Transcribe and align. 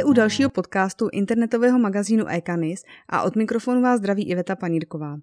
Vítejte 0.00 0.10
u 0.10 0.12
dalšího 0.12 0.50
podcastu 0.50 1.08
internetového 1.12 1.78
magazínu 1.78 2.24
iCanis 2.36 2.84
a 3.08 3.22
od 3.22 3.36
mikrofonu 3.36 3.82
vás 3.82 3.98
zdraví 3.98 4.28
Iveta 4.28 4.56
Panírková. 4.56 5.16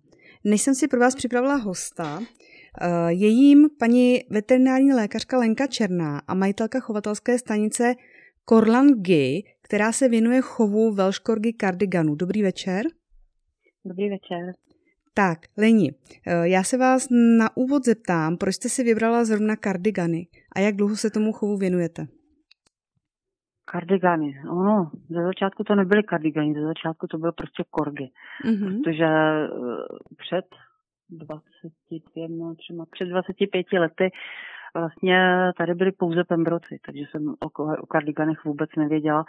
Než 0.44 0.62
jsem 0.62 0.76
si 0.76 0.88
pro 0.88 1.00
vás 1.00 1.16
připravila 1.16 1.56
hosta, 1.56 2.20
eh, 2.22 2.88
je 3.08 3.28
jím 3.28 3.70
paní 3.80 4.20
veterinární 4.30 4.94
lékařka 4.94 5.38
Lenka 5.38 5.68
Černá 5.68 6.22
a 6.28 6.34
majitelka 6.34 6.80
chovatelské 6.80 7.40
stanice 7.40 7.96
Korlan 8.46 8.88
G, 8.88 9.42
která 9.62 9.92
se 9.92 10.10
věnuje 10.10 10.42
chovu 10.42 10.92
Velškorgy 10.94 11.54
kardiganu. 11.54 12.16
Dobrý 12.16 12.44
večer. 12.44 12.86
Dobrý 13.86 14.10
večer. 14.10 14.54
Tak, 15.14 15.40
Leni, 15.58 15.94
eh, 16.28 16.48
já 16.50 16.64
se 16.64 16.78
vás 16.78 17.08
na 17.38 17.58
úvod 17.58 17.86
zeptám, 17.86 18.38
proč 18.38 18.56
jste 18.56 18.70
si 18.70 18.84
vybrala 18.84 19.26
zrovna 19.26 19.56
kardigany 19.56 20.28
a 20.56 20.60
jak 20.60 20.76
dlouho 20.76 20.96
se 20.96 21.10
tomu 21.10 21.32
chovu 21.32 21.58
věnujete? 21.58 22.08
Kardigany. 23.72 24.42
Ono, 24.50 24.92
ze 25.10 25.24
začátku 25.24 25.64
to 25.64 25.76
nebyly 25.76 26.04
kardigany, 26.04 26.54
ze 26.54 26.62
začátku 26.62 27.08
to 27.08 27.18
bylo 27.18 27.32
prostě 27.32 27.64
korgy. 27.70 28.10
Mm-hmm. 28.46 28.84
Protože 28.84 29.06
eh, 29.06 29.48
před 30.18 30.46
22, 31.10 32.56
třeba 32.56 32.86
před 32.92 33.06
25 33.06 33.66
lety 33.74 34.12
vlastně 34.76 35.52
tady 35.58 35.74
byly 35.74 35.92
pouze 35.92 36.24
pembroci, 36.24 36.80
takže 36.86 37.04
jsem 37.12 37.30
o, 37.30 37.64
o 37.82 37.86
kardiganech 37.86 38.46
vůbec 38.46 38.70
nevěděla. 38.78 39.26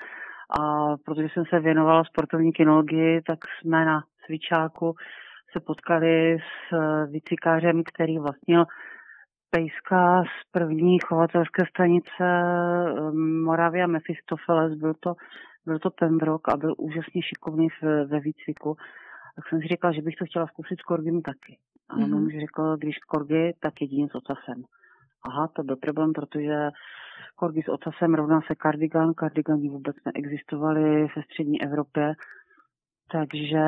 A 0.61 0.97
protože 0.97 1.29
jsem 1.33 1.45
se 1.51 1.61
věnovala 1.61 2.05
sportovní 2.05 2.53
kinologii, 2.53 3.23
tak 3.27 3.39
jsme 3.61 3.85
na 3.85 4.03
cvičáku 4.27 4.95
se 5.53 5.61
potkali 5.61 6.37
s 6.39 6.73
eh, 6.73 7.07
výcikářem, 7.07 7.83
který 7.85 8.19
vlastnil 8.19 8.65
pejska 9.51 10.23
z 10.23 10.51
první 10.51 10.99
chovatelské 10.99 11.63
stanice 11.75 12.25
ehm, 12.25 13.43
Moravia 13.43 13.87
Mephistopheles, 13.87 14.79
byl 14.79 14.95
to, 15.01 15.15
byl 15.67 15.79
to 15.79 15.91
Pembroke 15.91 16.53
a 16.53 16.57
byl 16.57 16.75
úžasně 16.79 17.23
šikovný 17.23 17.69
v, 17.69 17.83
ve 18.07 18.21
výcviku. 18.21 18.77
Tak 19.37 19.49
jsem 19.49 19.61
si 19.61 19.69
říkala, 19.69 19.93
že 19.93 20.03
bych 20.03 20.17
to 20.17 20.25
chtěla 20.25 20.47
zkusit 20.47 20.79
s 20.81 20.83
Korgym 20.83 21.23
taky. 21.23 21.59
A 21.89 21.95
on 21.95 22.03
mm-hmm. 22.03 22.27
mi 22.27 22.41
řekl, 22.41 22.77
když 22.77 22.99
Korgy, 22.99 23.55
tak 23.61 23.81
jedině 23.81 24.09
s 24.09 24.15
ocasem. 24.15 24.65
Aha, 25.25 25.49
to 25.49 25.63
byl 25.63 25.77
problém, 25.77 26.13
protože 26.13 26.71
Korgy 27.37 27.63
s 27.63 27.69
ocasem 27.69 28.15
rovná 28.15 28.41
se 28.47 28.55
kardigan, 28.55 29.15
kardigani 29.15 29.69
vůbec 29.69 29.97
neexistovaly 30.05 31.03
ve 31.17 31.23
střední 31.23 31.63
Evropě, 31.63 32.15
takže 33.13 33.65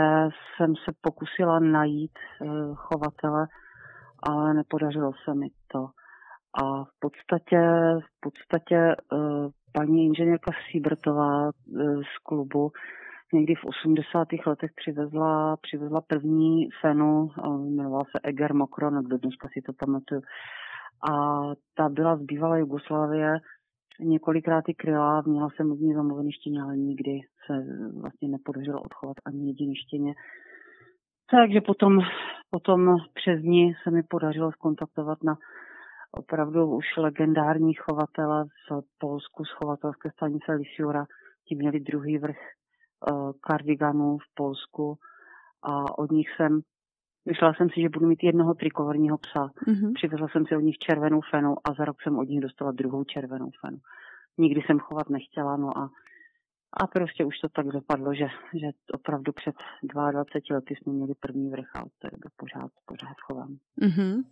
jsem 0.57 0.77
se 0.77 0.93
pokusila 1.01 1.59
najít 1.59 2.19
uh, 2.41 2.75
chovatele, 2.75 3.47
ale 4.23 4.55
nepodařilo 4.55 5.13
se 5.25 5.35
mi 5.35 5.49
to. 5.73 5.87
A 6.63 6.85
v 6.85 6.93
podstatě, 7.01 7.61
v 8.01 8.21
podstatě 8.21 8.97
uh, 9.13 9.51
paní 9.73 10.07
inženýrka 10.07 10.51
Sýbrtová 10.71 11.45
uh, 11.45 12.03
z 12.03 12.19
klubu 12.23 12.73
někdy 13.33 13.55
v 13.55 13.65
80. 13.65 14.29
letech 14.47 14.71
přivezla, 14.77 15.57
přivezla 15.57 16.01
první 16.01 16.69
fenu, 16.81 17.29
jmenovala 17.65 18.05
se 18.05 18.21
Eger 18.23 18.55
Mokro, 18.55 18.91
kdo 18.91 19.19
dneska 19.19 19.49
si 19.53 19.63
to 19.63 19.73
pamatuju. 19.73 20.21
A 21.11 21.41
ta 21.75 21.89
byla 21.89 22.17
z 22.17 22.23
bývalé 22.23 22.61
Jugoslávie, 22.61 23.39
několikrát 24.01 24.69
i 24.69 24.75
kryla, 24.75 25.23
měla 25.27 25.49
jsem 25.51 25.73
od 25.73 25.81
ní 25.81 25.95
zamluvený 25.95 26.33
štěně, 26.33 26.63
ale 26.63 26.77
nikdy 26.77 27.21
se 27.47 27.55
vlastně 28.01 28.29
nepodařilo 28.29 28.83
odchovat 28.83 29.17
ani 29.27 29.47
jediný 29.47 29.77
štěně. 29.77 30.15
Takže 31.31 31.61
potom, 31.61 31.99
potom 32.51 32.97
přes 33.15 33.43
ní 33.43 33.75
se 33.83 33.91
mi 33.91 34.03
podařilo 34.03 34.53
skontaktovat 34.53 35.19
na 35.25 35.37
opravdu 36.13 36.77
už 36.77 36.85
legendární 36.97 37.75
chovatele 37.75 38.45
v 38.45 38.99
Polsku 38.99 39.45
z 39.45 39.51
chovatelské 39.51 40.11
stanice 40.11 40.53
Lisiura. 40.53 41.05
Ti 41.49 41.57
měli 41.57 41.81
druhý 41.81 42.19
vrch 42.19 42.37
uh, 43.11 43.33
kardiganů 43.41 44.19
v 44.19 44.35
Polsku 44.35 44.99
a 45.63 45.99
od 45.99 46.11
nich 46.11 46.29
jsem 46.37 46.61
Myslela 47.29 47.55
jsem 47.55 47.71
si, 47.71 47.81
že 47.81 47.89
budu 47.89 48.07
mít 48.07 48.23
jednoho 48.23 48.55
trikovorního 48.55 49.19
psa. 49.19 49.51
Mm-hmm. 49.69 49.93
Přivezla 49.95 50.29
jsem 50.29 50.47
si 50.47 50.57
od 50.57 50.61
nich 50.61 50.79
červenou 50.79 51.21
fenu 51.31 51.55
a 51.65 51.75
za 51.79 51.85
rok 51.85 52.03
jsem 52.03 52.19
od 52.19 52.29
nich 52.29 52.41
dostala 52.41 52.73
druhou 52.73 53.05
červenou 53.05 53.51
fenu. 53.61 53.79
Nikdy 54.39 54.61
jsem 54.67 54.79
chovat 54.79 55.11
nechtěla, 55.11 55.57
no 55.57 55.79
a, 55.79 55.91
a 56.73 56.87
prostě 56.87 57.25
už 57.25 57.39
to 57.39 57.49
tak 57.49 57.67
dopadlo, 57.67 58.15
že, 58.15 58.27
že 58.55 58.67
opravdu 58.93 59.33
před 59.33 59.55
22 59.83 60.57
lety 60.57 60.75
jsme 60.75 60.93
měli 60.93 61.15
první 61.21 61.51
vrch 61.51 61.77
a 61.77 61.83
od 61.83 61.93
té 61.99 62.09
doby 62.13 62.29
pořád, 62.37 62.71
pořád 62.87 63.17
chovám. 63.27 63.57
Mm-hmm. 63.83 64.23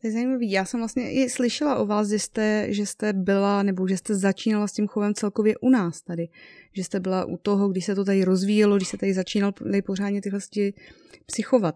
To 0.00 0.06
je 0.06 0.12
zajímavý. 0.12 0.50
Já 0.50 0.64
jsem 0.64 0.80
vlastně 0.80 1.12
i 1.12 1.28
slyšela 1.28 1.78
o 1.78 1.86
vás, 1.86 2.08
že 2.08 2.18
jste, 2.18 2.66
že 2.72 2.86
jste 2.86 3.12
byla, 3.12 3.62
nebo 3.62 3.88
že 3.88 3.96
jste 3.96 4.14
začínala 4.14 4.66
s 4.66 4.72
tím 4.72 4.86
chovem 4.86 5.14
celkově 5.14 5.54
u 5.60 5.70
nás 5.70 6.02
tady. 6.02 6.28
Že 6.76 6.84
jste 6.84 7.00
byla 7.00 7.24
u 7.24 7.36
toho, 7.36 7.68
když 7.68 7.84
se 7.84 7.94
to 7.94 8.04
tady 8.04 8.24
rozvíjelo, 8.24 8.76
když 8.76 8.88
se 8.88 8.98
tady 8.98 9.12
začínal 9.12 9.52
pořádně 9.86 10.20
tyhle 10.20 10.40
psychovat. 11.26 11.74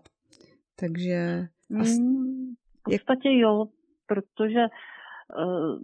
Takže... 0.81 1.49
Mm, 1.69 2.55
v 2.81 2.83
podstatě 2.85 3.29
jo, 3.39 3.67
protože 4.07 4.61
uh, 5.39 5.79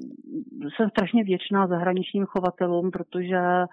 jsem 0.76 0.90
strašně 0.90 1.24
věčná 1.24 1.66
zahraničním 1.66 2.24
chovatelům, 2.24 2.90
protože 2.90 3.36
uh, 3.36 3.66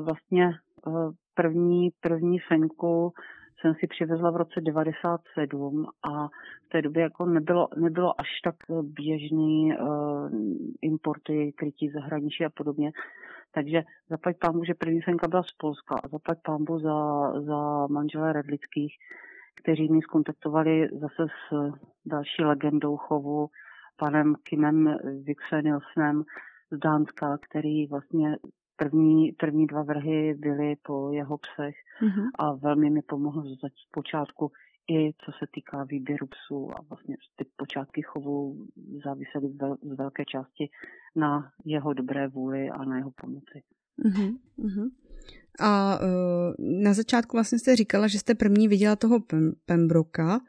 vlastně 0.00 0.50
uh, 0.86 1.12
první, 1.34 1.90
první 2.00 2.38
fenku 2.38 3.12
jsem 3.60 3.74
si 3.74 3.86
přivezla 3.86 4.30
v 4.30 4.36
roce 4.36 4.60
97 4.60 5.86
a 6.02 6.28
v 6.28 6.68
té 6.72 6.82
době 6.82 7.02
jako 7.02 7.26
nebylo, 7.26 7.68
nebylo 7.76 8.20
až 8.20 8.28
tak 8.44 8.54
běžný 8.82 9.78
uh, 9.78 10.30
importy, 10.82 11.52
krytí 11.56 11.90
zahraničí 11.90 12.44
a 12.44 12.50
podobně. 12.50 12.92
Takže 13.54 13.82
zaplať 14.10 14.36
pámbu, 14.38 14.64
že 14.64 14.74
první 14.74 15.00
fenka 15.00 15.28
byla 15.28 15.42
z 15.42 15.52
Polska 15.56 15.94
a 16.04 16.08
zaplať 16.08 16.38
pámbu 16.42 16.78
za, 16.78 17.30
za 17.40 17.86
manželé 17.86 18.32
Redlických, 18.32 18.94
kteří 19.62 19.88
mě 19.88 20.02
skontaktovali 20.02 20.88
zase 20.92 21.26
s 21.48 21.72
další 22.06 22.44
legendou 22.44 22.96
chovu, 22.96 23.48
panem 23.96 24.34
Kimem 24.42 24.96
Vixenilsnem 25.22 26.22
z 26.70 26.78
Dánska, 26.78 27.38
který 27.38 27.86
vlastně 27.86 28.36
první, 28.76 29.32
první 29.32 29.66
dva 29.66 29.82
vrhy 29.82 30.34
byly 30.34 30.76
po 30.82 31.12
jeho 31.12 31.38
psech 31.38 31.74
mm-hmm. 32.02 32.28
a 32.38 32.52
velmi 32.52 32.90
mi 32.90 33.02
pomohl 33.02 33.42
z 33.44 33.90
počátku 33.90 34.52
i 34.90 35.12
co 35.24 35.32
se 35.32 35.46
týká 35.54 35.84
výběru 35.84 36.26
psů 36.26 36.70
a 36.76 36.82
vlastně 36.88 37.16
ty 37.36 37.44
počátky 37.56 38.02
chovu 38.02 38.66
závisely 39.04 39.48
z 39.82 39.96
velké 39.96 40.24
části 40.24 40.70
na 41.16 41.52
jeho 41.64 41.92
dobré 41.92 42.28
vůli 42.28 42.70
a 42.70 42.84
na 42.84 42.96
jeho 42.96 43.10
pomoci. 43.10 43.62
Mm-hmm. 44.04 44.90
A 45.60 45.98
uh, 46.00 46.54
na 46.82 46.94
začátku 46.94 47.36
vlastně 47.36 47.58
jste 47.58 47.76
říkala, 47.76 48.08
že 48.08 48.18
jste 48.18 48.34
první 48.34 48.68
viděla 48.68 48.96
toho 48.96 49.18
Pembroka 49.66 50.40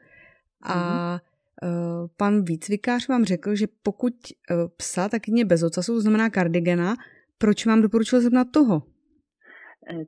a 0.62 0.74
mm-hmm. 0.74 2.02
uh, 2.02 2.08
pan 2.16 2.44
výcvikář 2.44 3.08
vám 3.08 3.24
řekl, 3.24 3.54
že 3.54 3.66
pokud 3.82 4.14
uh, 4.14 4.56
psa, 4.76 5.08
tak 5.08 5.28
jedině 5.28 5.44
bez 5.44 5.62
ocasu, 5.62 5.94
to 5.94 6.00
znamená 6.00 6.30
kardigena, 6.30 6.96
proč 7.38 7.66
vám 7.66 7.82
doporučil 7.82 8.20
zrovna 8.20 8.44
toho? 8.44 8.82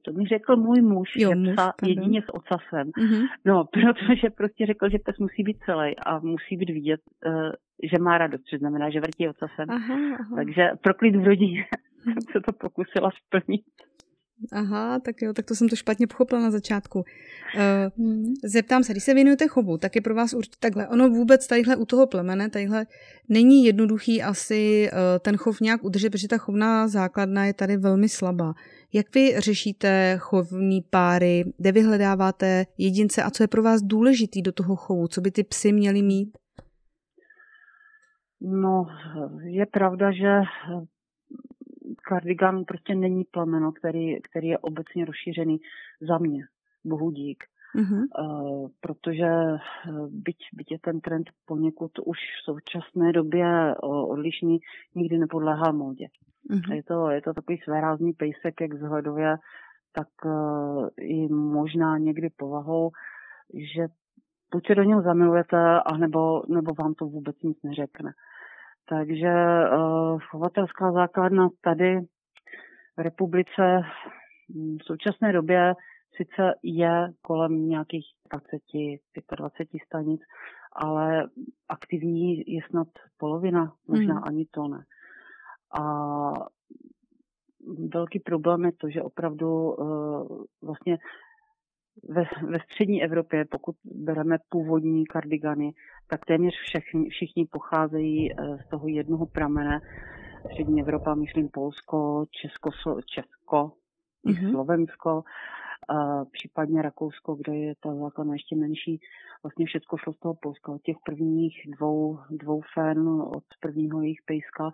To 0.03 0.13
mi 0.13 0.25
řekl 0.25 0.57
můj 0.57 0.83
muž, 0.83 1.09
jo, 1.17 1.31
že 1.31 1.35
muž, 1.35 1.55
psa 1.55 1.73
jedině 1.87 2.23
s 2.23 2.35
ocasem. 2.35 2.91
Mm-hmm. 2.91 3.27
No, 3.45 3.65
protože 3.73 4.31
prostě 4.31 4.67
řekl, 4.67 4.91
že 4.91 4.99
pes 4.99 5.19
musí 5.19 5.43
být 5.43 5.59
celý 5.67 5.97
a 5.99 6.19
musí 6.19 6.57
být 6.57 6.71
vidět, 6.71 7.01
že 7.83 8.03
má 8.03 8.19
radost, 8.19 8.43
což 8.51 8.59
znamená, 8.59 8.91
že 8.91 9.01
vrtí 9.01 9.29
ocasem. 9.29 9.71
Aha, 9.71 9.95
aha. 9.95 10.37
Takže 10.37 10.71
pro 10.83 10.95
klid 10.95 11.17
v 11.17 11.25
rodině 11.25 11.65
jsem 12.03 12.15
se 12.33 12.41
to 12.41 12.53
pokusila 12.53 13.11
splnit. 13.27 13.65
Aha, 14.53 14.99
tak 14.99 15.23
jo, 15.23 15.33
tak 15.33 15.47
to 15.47 15.55
jsem 15.55 15.69
to 15.69 15.77
špatně 15.77 16.07
pochopila 16.07 16.41
na 16.41 16.51
začátku. 16.51 16.99
Uh, 16.99 18.05
hmm. 18.07 18.35
Zeptám 18.45 18.85
se, 18.85 18.93
když 18.93 19.05
se 19.05 19.15
věnujete 19.15 19.49
chovu, 19.49 19.79
tak 19.79 19.97
je 19.97 20.03
pro 20.03 20.15
vás 20.15 20.35
určitě 20.35 20.57
takhle. 20.61 20.89
Ono 20.89 21.09
vůbec 21.09 21.47
tadyhle 21.47 21.77
u 21.77 21.85
toho 21.85 22.07
plemene, 22.07 22.51
tadyhle 22.51 22.87
není 23.29 23.65
jednoduchý 23.65 24.23
asi 24.23 24.91
uh, 24.93 24.99
ten 25.21 25.37
chov 25.37 25.61
nějak 25.61 25.85
udržet, 25.85 26.11
protože 26.11 26.29
ta 26.29 26.39
chovná 26.39 26.89
základna 26.89 27.45
je 27.45 27.55
tady 27.55 27.77
velmi 27.77 28.09
slabá. 28.09 28.55
Jak 28.93 29.15
vy 29.15 29.35
řešíte 29.39 30.17
chovní 30.19 30.83
páry, 30.91 31.45
kde 31.57 31.73
vyhledáváte 31.73 32.67
jedince 32.79 33.23
a 33.23 33.31
co 33.31 33.43
je 33.43 33.49
pro 33.49 33.63
vás 33.63 33.83
důležitý 33.83 34.43
do 34.43 34.53
toho 34.53 34.77
chovu, 34.77 35.09
co 35.09 35.21
by 35.21 35.31
ty 35.31 35.45
psy 35.45 35.73
měly 35.73 36.03
mít? 36.03 36.39
No, 38.41 38.87
je 39.45 39.67
pravda, 39.67 40.13
že 40.13 40.41
kardigan 42.09 42.65
prostě 42.65 42.95
není 42.95 43.25
plemeno, 43.25 43.73
který, 43.73 44.23
který 44.23 44.49
je 44.49 44.59
obecně 44.59 45.05
rozšířený 45.05 45.59
za 46.01 46.19
mě, 46.19 46.43
bohu 46.85 47.11
dík. 47.11 47.45
Mm-hmm. 47.77 48.05
Uh, 48.19 48.69
protože 48.81 49.27
eh, 49.27 49.59
byť, 50.11 50.37
byť 50.53 50.71
je 50.71 50.79
ten 50.79 51.01
trend 51.01 51.27
poněkud 51.47 51.91
už 52.07 52.19
v 52.19 52.45
současné 52.45 53.13
době 53.13 53.75
uh, 53.83 54.11
odlišný, 54.11 54.59
nikdy 54.95 55.19
nepodléhá 55.19 55.73
módě. 55.73 56.07
Mm-hmm. 56.51 56.75
Je, 56.75 56.83
to, 56.83 57.11
je 57.11 57.23
to 57.23 57.35
takový 57.35 57.59
svérázný 57.59 58.13
pejsek, 58.13 58.61
jak 58.61 58.73
vzhledově, 58.73 59.37
tak 59.93 60.09
uh, 60.25 60.89
i 60.97 61.29
možná 61.29 61.99
někdy 61.99 62.29
povahou, 62.37 62.91
že 63.75 63.87
buď 64.53 64.67
se 64.67 64.75
do 64.75 64.83
něho 64.83 65.03
zamilujete, 65.03 65.81
anebo, 65.95 66.43
nebo 66.49 66.75
vám 66.79 66.95
to 66.95 67.05
vůbec 67.05 67.37
nic 67.43 67.63
neřekne. 67.63 68.13
Takže 68.89 69.33
uh, 69.33 70.21
chovatelská 70.21 70.93
základna 70.93 71.49
tady 71.61 72.01
v 72.97 73.01
republice 73.01 73.83
v 74.49 74.85
současné 74.85 75.33
době 75.33 75.75
sice 76.17 76.55
je 76.63 77.13
kolem 77.23 77.69
nějakých 77.69 78.07
20, 78.33 78.63
25 79.37 79.83
stanic, 79.87 80.21
ale 80.73 81.29
aktivní 81.69 82.39
je 82.47 82.61
snad 82.71 82.89
polovina, 83.17 83.73
možná 83.89 84.15
hmm. 84.15 84.25
ani 84.25 84.47
to 84.51 84.69
ne. 84.69 84.85
A 85.81 86.33
velký 87.93 88.21
problém 88.21 88.65
je 88.65 88.73
to, 88.73 88.91
že 88.91 89.03
opravdu 89.03 89.73
uh, 89.73 90.45
vlastně 90.63 90.99
ve, 92.09 92.25
ve 92.47 92.59
střední 92.61 93.03
Evropě, 93.03 93.45
pokud 93.45 93.77
bereme 93.85 94.39
původní 94.49 95.07
kardigany, 95.07 95.73
tak 96.11 96.25
téměř 96.27 96.55
všichni, 96.55 97.09
všichni 97.09 97.47
pocházejí 97.47 98.35
uh, 98.35 98.59
z 98.61 98.69
toho 98.69 98.89
jednoho 98.89 99.27
pramene. 99.27 99.81
Střední 100.53 100.81
Evropa, 100.81 101.15
myslím 101.15 101.49
Polsko, 101.49 102.25
Česko, 102.31 102.71
Česko, 103.15 103.73
mm-hmm. 104.27 104.51
Slovensko, 104.51 105.23
a 105.89 106.25
případně 106.25 106.83
Rakousko, 106.83 107.35
kde 107.35 107.57
je 107.57 107.75
ta 107.81 107.95
základna 107.95 108.33
ještě 108.33 108.57
menší. 108.57 109.01
Vlastně 109.43 109.67
všechno 109.67 109.99
šlo 109.99 110.13
z 110.13 110.19
toho 110.19 110.35
Polska, 110.35 110.73
od 110.73 110.83
těch 110.83 110.97
prvních 111.05 111.55
dvou, 111.77 112.19
dvou 112.31 112.61
fen, 112.75 113.09
od 113.09 113.45
prvního 113.61 114.03
jejich 114.03 114.19
pejska 114.27 114.71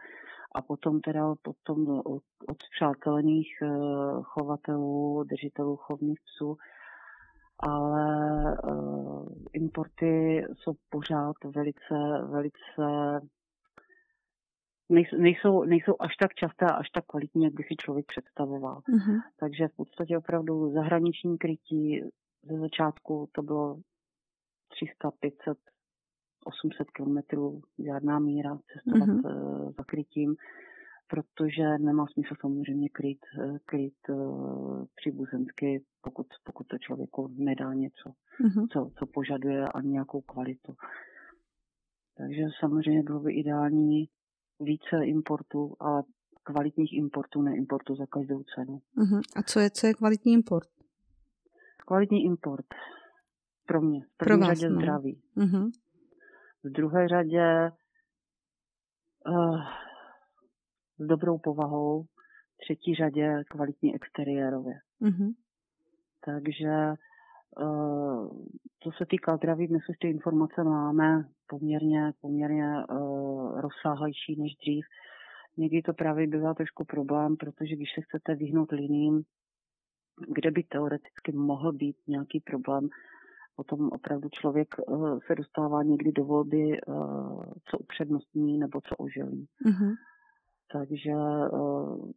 a 0.54 0.62
potom 0.62 1.00
teda 1.00 1.34
potom 1.42 1.88
od, 1.88 2.22
od 2.48 2.56
přátelených 2.76 3.48
eh, 3.62 3.68
chovatelů, 4.22 5.24
držitelů 5.24 5.76
chovných 5.76 6.18
psů. 6.20 6.56
Ale 7.58 8.56
uh, 8.64 9.13
importy 9.52 10.44
jsou 10.54 10.72
pořád 10.90 11.36
velice, 11.44 12.26
velice 12.30 13.20
nejsou, 15.18 15.64
nejsou 15.64 15.96
až 16.00 16.16
tak 16.16 16.34
časté 16.34 16.66
a 16.66 16.74
až 16.74 16.90
tak 16.90 17.04
kvalitní, 17.06 17.44
jak 17.44 17.54
by 17.54 17.62
si 17.62 17.76
člověk 17.76 18.06
představoval. 18.06 18.80
Uh-huh. 18.80 19.20
Takže 19.40 19.68
v 19.68 19.76
podstatě 19.76 20.18
opravdu 20.18 20.72
zahraniční 20.72 21.38
krytí 21.38 22.00
ze 22.42 22.58
začátku 22.58 23.28
to 23.32 23.42
bylo 23.42 23.80
300, 24.68 25.10
500, 25.20 25.58
800 26.44 26.90
kilometrů, 26.90 27.60
žádná 27.78 28.18
míra 28.18 28.58
cestovat 28.72 29.08
uh-huh. 29.08 29.74
za 29.78 29.84
krytím, 29.84 30.36
protože 31.06 31.78
nemá 31.78 32.06
smysl 32.06 32.34
samozřejmě 32.40 32.88
kryt, 32.88 33.18
eh, 33.40 33.58
kryt 33.64 34.08
uh, 34.08 34.84
příbuzensky, 34.94 35.84
pokud, 36.02 36.26
pokud 36.44 36.66
to 36.66 36.78
člověku 36.78 37.28
nedá 37.38 37.74
něco, 37.74 38.10
uh-huh. 38.44 38.66
co, 38.72 38.90
co 38.98 39.06
požaduje 39.06 39.68
a 39.68 39.80
nějakou 39.80 40.20
kvalitu. 40.20 40.74
Takže 42.16 42.42
samozřejmě 42.60 43.02
bylo 43.02 43.20
by 43.20 43.32
ideální 43.32 44.08
více 44.60 45.04
importu, 45.04 45.76
ale 45.80 46.02
kvalitních 46.42 46.92
importů, 46.92 47.42
ne 47.42 47.56
importu 47.56 47.96
za 47.96 48.06
každou 48.06 48.42
cenu. 48.54 48.80
Uh-huh. 48.98 49.20
A 49.36 49.42
co 49.42 49.60
je, 49.60 49.70
co 49.70 49.86
je 49.86 49.94
kvalitní 49.94 50.32
import? 50.32 50.68
Kvalitní 51.86 52.24
import 52.24 52.66
pro 53.66 53.80
mě. 53.80 54.00
V 54.00 54.16
první 54.16 54.40
pro 54.40 54.48
vás, 54.48 54.58
řadě 54.58 54.74
no. 54.74 54.80
zdraví. 54.80 55.22
Uh-huh. 55.36 55.70
V 56.64 56.70
druhé 56.70 57.08
řadě 57.08 57.70
uh, 59.28 59.60
s 60.98 61.06
dobrou 61.06 61.38
povahou. 61.38 62.02
V 62.54 62.58
třetí 62.64 62.94
řadě 62.94 63.44
kvalitní 63.50 63.94
exteriérově. 63.94 64.74
Uh-huh. 65.02 65.34
Takže 66.24 66.94
uh, 67.62 68.28
co 68.82 68.90
se 68.98 69.06
týká 69.06 69.36
zdraví, 69.36 69.68
dnes 69.68 69.82
už 69.90 69.96
ty 69.98 70.08
informace 70.08 70.64
máme 70.64 71.24
poměrně, 71.46 72.12
poměrně 72.20 72.68
uh, 72.90 73.60
rozsáhlejší 73.60 74.36
než 74.38 74.54
dřív. 74.54 74.84
Někdy 75.56 75.82
to 75.82 75.92
právě 75.92 76.26
bývá 76.26 76.54
trošku 76.54 76.84
problém, 76.84 77.36
protože 77.36 77.76
když 77.76 77.88
se 77.94 78.00
chcete 78.00 78.34
vyhnout 78.34 78.72
liním, 78.72 79.22
kde 80.34 80.50
by 80.50 80.62
teoreticky 80.62 81.32
mohl 81.32 81.72
být 81.72 81.96
nějaký 82.08 82.40
problém, 82.40 82.88
potom 83.56 83.88
opravdu 83.88 84.28
člověk 84.28 84.68
uh, 84.78 85.18
se 85.26 85.34
dostává 85.34 85.82
někdy 85.82 86.12
do 86.12 86.24
volby, 86.24 86.80
co 87.70 87.78
upřednostní 87.78 88.58
nebo 88.58 88.80
co 88.80 88.96
oželí. 88.96 89.46
Uh-huh. 89.66 89.94
Takže 90.78 91.10
uh, 91.10 92.10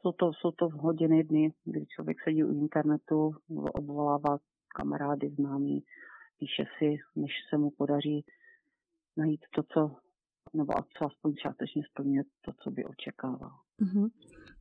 jsou 0.00 0.12
to, 0.12 0.32
jsou 0.32 0.50
to 0.50 0.68
hodiny 0.68 1.24
dny, 1.24 1.52
kdy 1.64 1.86
člověk 1.86 2.16
sedí 2.24 2.44
u 2.44 2.52
internetu, 2.52 3.30
obvolává 3.74 4.38
kamarády, 4.76 5.30
známí, 5.30 5.84
píše 6.38 6.64
si, 6.78 6.96
než 7.16 7.32
se 7.50 7.58
mu 7.58 7.70
podaří 7.70 8.24
najít 9.16 9.40
to, 9.54 9.62
co, 9.62 9.96
nebo 10.54 10.72
co 10.98 11.04
aspoň 11.04 11.34
částečně 11.34 11.82
splňuje 11.90 12.22
to, 12.44 12.52
co 12.62 12.70
by 12.70 12.84
očekával. 12.84 13.52
Mm-hmm. 13.82 14.10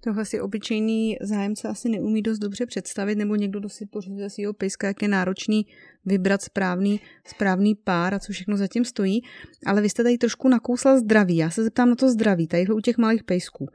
Tohle 0.01 0.25
si 0.25 0.41
obyčejný 0.41 1.17
zájemce 1.21 1.67
asi 1.67 1.89
neumí 1.89 2.21
dost 2.21 2.39
dobře 2.39 2.65
představit, 2.65 3.15
nebo 3.15 3.35
někdo, 3.35 3.59
kdo 3.59 3.69
si 3.69 3.85
pořizuje 3.85 4.29
svého 4.29 4.53
pejska, 4.53 4.87
jak 4.87 5.01
je 5.01 5.07
náročný 5.07 5.65
vybrat 6.05 6.41
správný, 6.41 6.99
správný 7.27 7.75
pár 7.75 8.13
a 8.13 8.19
co 8.19 8.33
všechno 8.33 8.57
zatím 8.57 8.85
stojí. 8.85 9.21
Ale 9.65 9.81
vy 9.81 9.89
jste 9.89 10.03
tady 10.03 10.17
trošku 10.17 10.49
nakousla 10.49 10.99
zdraví. 10.99 11.37
Já 11.37 11.49
se 11.49 11.63
zeptám 11.63 11.89
na 11.89 11.95
to 11.95 12.09
zdraví, 12.09 12.47
tady 12.47 12.67
u 12.67 12.79
těch 12.79 12.97
malých 12.97 13.23
pejsků. 13.23 13.63
Uh, 13.63 13.69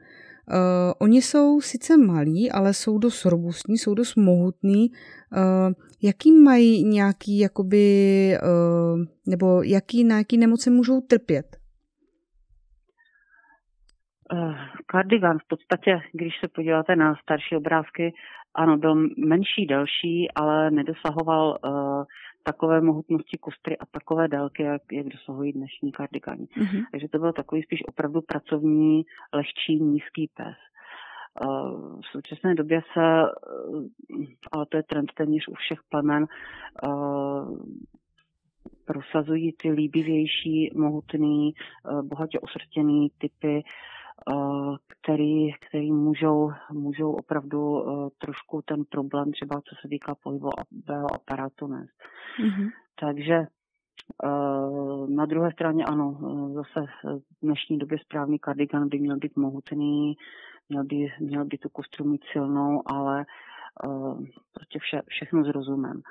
oni 0.99 1.21
jsou 1.21 1.61
sice 1.61 1.97
malí, 1.97 2.51
ale 2.51 2.73
jsou 2.73 2.97
dost 2.97 3.25
robustní, 3.25 3.77
jsou 3.77 3.93
dost 3.93 4.15
mohutní. 4.15 4.89
Uh, 4.89 5.73
jaký 6.01 6.31
mají 6.31 6.83
nějaký, 6.83 7.39
jakoby, 7.39 8.37
uh, 8.43 9.05
nebo 9.25 9.63
jaký, 9.63 10.03
na 10.03 10.17
jaký 10.17 10.37
nemoci 10.37 10.69
můžou 10.69 11.01
trpět? 11.01 11.57
Kardigan 14.85 15.39
v 15.39 15.47
podstatě, 15.47 15.99
když 16.13 16.39
se 16.39 16.47
podíváte 16.47 16.95
na 16.95 17.15
starší 17.15 17.55
obrázky, 17.55 18.13
ano, 18.53 18.77
byl 18.77 18.95
menší, 19.17 19.65
delší, 19.65 20.31
ale 20.35 20.71
nedosahoval 20.71 21.57
uh, 21.63 22.03
takové 22.43 22.81
mohutnosti 22.81 23.37
kostry 23.37 23.77
a 23.77 23.85
takové 23.85 24.27
délky, 24.27 24.63
jak, 24.63 24.81
jak 24.91 25.07
dosahují 25.07 25.53
dnešní 25.53 25.91
kardigani. 25.91 26.45
Mm-hmm. 26.45 26.83
Takže 26.91 27.07
to 27.07 27.19
byl 27.19 27.33
takový 27.33 27.63
spíš 27.63 27.79
opravdu 27.87 28.21
pracovní, 28.21 29.05
lehčí, 29.33 29.75
nízký 29.83 30.29
pes. 30.33 30.57
Uh, 31.45 32.01
v 32.01 32.05
současné 32.11 32.55
době 32.55 32.81
se, 32.93 33.23
uh, 33.67 33.85
ale 34.51 34.65
to 34.65 34.77
je 34.77 34.83
trend 34.83 35.11
téměř 35.13 35.47
u 35.47 35.53
všech 35.53 35.79
plemen, 35.89 36.25
uh, 36.87 37.57
prosazují 38.85 39.53
ty 39.53 39.71
líbivější, 39.71 40.71
mohutný, 40.75 41.53
bohatě 42.01 42.39
osrtěný 42.39 43.09
typy, 43.17 43.63
který, 44.87 45.53
který 45.53 45.91
můžou, 45.91 46.51
můžou 46.71 47.11
opravdu 47.11 47.85
trošku 48.17 48.61
ten 48.61 48.83
problém 48.89 49.31
třeba 49.31 49.55
co 49.55 49.75
se 49.81 49.87
týká 49.87 50.15
pohybového 50.23 51.15
aparátu 51.15 51.67
nést. 51.67 51.95
Mm-hmm. 52.43 52.69
Takže 52.99 53.45
na 55.07 55.25
druhé 55.25 55.51
straně 55.51 55.85
ano, 55.85 56.17
zase 56.53 56.85
v 57.03 57.21
dnešní 57.41 57.77
době 57.77 57.97
správný 57.99 58.39
kardigan 58.39 58.89
by 58.89 58.99
měl 58.99 59.17
být 59.17 59.37
mohutný, 59.37 60.17
měl 60.69 60.83
by, 60.83 61.13
měl 61.19 61.45
by 61.45 61.57
tu 61.57 61.69
kostru 61.69 62.05
mít 62.05 62.21
silnou, 62.31 62.81
ale 62.85 63.25
prostě 64.53 64.79
vše, 64.79 65.01
všechno 65.07 65.43
s 65.43 65.47
rozumem. 65.47 66.01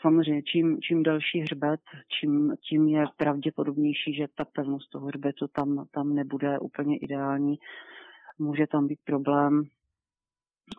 Samozřejmě, 0.00 0.42
čím, 0.42 0.80
čím 0.80 1.02
delší 1.02 1.40
hřbet, 1.40 1.80
čím, 2.20 2.54
tím 2.68 2.88
je 2.88 3.04
pravděpodobnější, 3.16 4.14
že 4.14 4.26
ta 4.34 4.44
pevnost 4.44 4.90
toho 4.90 5.06
hřbetu 5.06 5.46
tam, 5.48 5.86
tam 5.90 6.14
nebude 6.14 6.58
úplně 6.58 6.96
ideální. 6.96 7.58
Může 8.38 8.66
tam 8.66 8.86
být 8.86 8.98
problém 9.04 9.62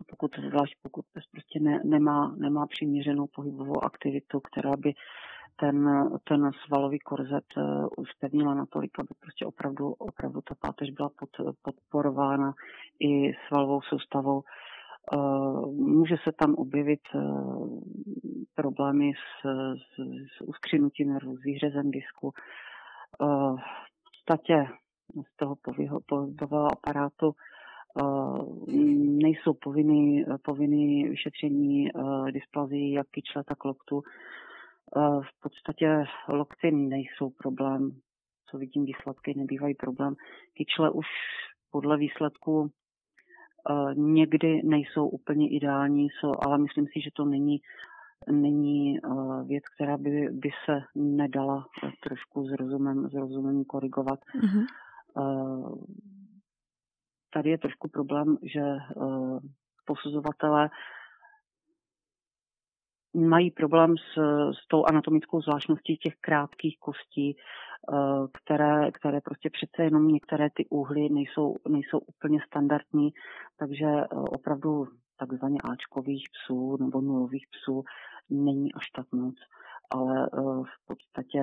pokud, 0.10 0.32
zvlášť 0.50 0.74
pokud 0.82 1.06
pes 1.14 1.24
prostě 1.32 1.60
ne, 1.60 1.82
nemá, 1.84 2.36
nemá 2.38 2.68
přiměřenou 2.68 3.28
pohybovou 3.28 3.84
aktivitu, 3.84 4.40
která 4.40 4.72
by 4.78 4.94
ten, 5.60 6.10
ten 6.24 6.52
svalový 6.66 7.00
korzet 7.00 7.44
uh, 7.58 7.88
uspevnila 7.98 8.54
natolik, 8.54 9.00
aby 9.00 9.10
prostě 9.20 9.46
opravdu, 9.46 9.88
opravdu 9.88 10.42
ta 10.42 10.56
páteř 10.60 10.90
byla 10.90 11.10
pod, 11.20 11.30
podporována 11.62 12.54
i 13.00 13.34
svalovou 13.48 13.82
soustavou. 13.82 14.44
Uh, 15.12 15.72
může 15.72 16.16
se 16.24 16.32
tam 16.32 16.56
objevit 16.56 17.02
uh, 17.16 17.80
problémy 18.56 19.12
s, 19.14 19.48
s, 19.76 20.00
s 20.38 20.42
uskřinutím 20.42 21.14
nervů, 21.14 21.38
s 21.38 21.44
výřezem 21.44 21.92
disku. 21.92 22.32
V 23.20 24.12
podstatě 24.12 24.68
z 25.34 25.38
toho 25.38 25.56
pohybového 26.06 26.72
aparátu 26.72 27.36
nejsou 28.98 29.54
povinný, 29.54 30.26
povinný 30.44 31.10
vyšetření 31.10 31.90
dysplazí 32.32 32.92
jak 32.92 33.08
kyčle, 33.08 33.44
tak 33.44 33.66
loktu. 33.66 34.02
V 35.22 35.40
podstatě 35.42 36.04
lokty 36.28 36.72
nejsou 36.72 37.30
problém, 37.30 37.92
co 38.50 38.58
vidím 38.58 38.86
výsledky, 38.86 39.34
nebývají 39.38 39.76
problém. 39.76 40.16
Kyčle 40.54 40.92
už 40.92 41.06
podle 41.72 41.98
výsledku 41.98 42.72
někdy 43.94 44.62
nejsou 44.64 45.08
úplně 45.08 45.50
ideální, 45.50 46.08
jsou, 46.10 46.32
ale 46.40 46.58
myslím 46.58 46.86
si, 46.86 47.02
že 47.02 47.10
to 47.14 47.26
není 47.26 47.62
není 48.32 49.00
věc, 49.46 49.64
která 49.76 49.98
by, 49.98 50.30
by 50.32 50.50
se 50.66 50.82
nedala 50.96 51.66
trošku 52.04 52.48
s 52.48 52.52
rozumem, 52.60 53.10
s 53.10 53.14
rozumem 53.14 53.64
korigovat. 53.64 54.20
Mm-hmm 54.42 54.66
tady 57.34 57.50
je 57.50 57.58
trošku 57.58 57.88
problém, 57.90 58.38
že 58.44 58.62
posuzovatele 59.86 60.70
mají 63.14 63.52
problém 63.52 63.96
s, 63.98 64.20
s 64.64 64.68
tou 64.68 64.86
anatomickou 64.86 65.42
zvláštností 65.42 65.98
těch 65.98 66.16
krátkých 66.22 66.78
kostí, 66.80 67.38
které, 68.34 68.92
které 68.92 69.22
prostě 69.22 69.50
přece 69.50 69.84
jenom 69.84 70.08
některé 70.08 70.50
ty 70.50 70.66
úhly 70.70 71.10
nejsou, 71.10 71.56
nejsou 71.70 72.00
úplně 72.00 72.40
standardní, 72.48 73.14
takže 73.58 73.86
opravdu 74.10 74.88
takzvaně 75.18 75.58
Ačkových 75.64 76.28
psů 76.30 76.78
nebo 76.80 77.02
nulových 77.02 77.46
psů 77.52 77.84
není 78.30 78.74
až 78.74 78.90
tak 78.96 79.12
moc, 79.12 79.36
ale 79.90 80.30
v 80.64 80.88
podstatě 80.88 81.40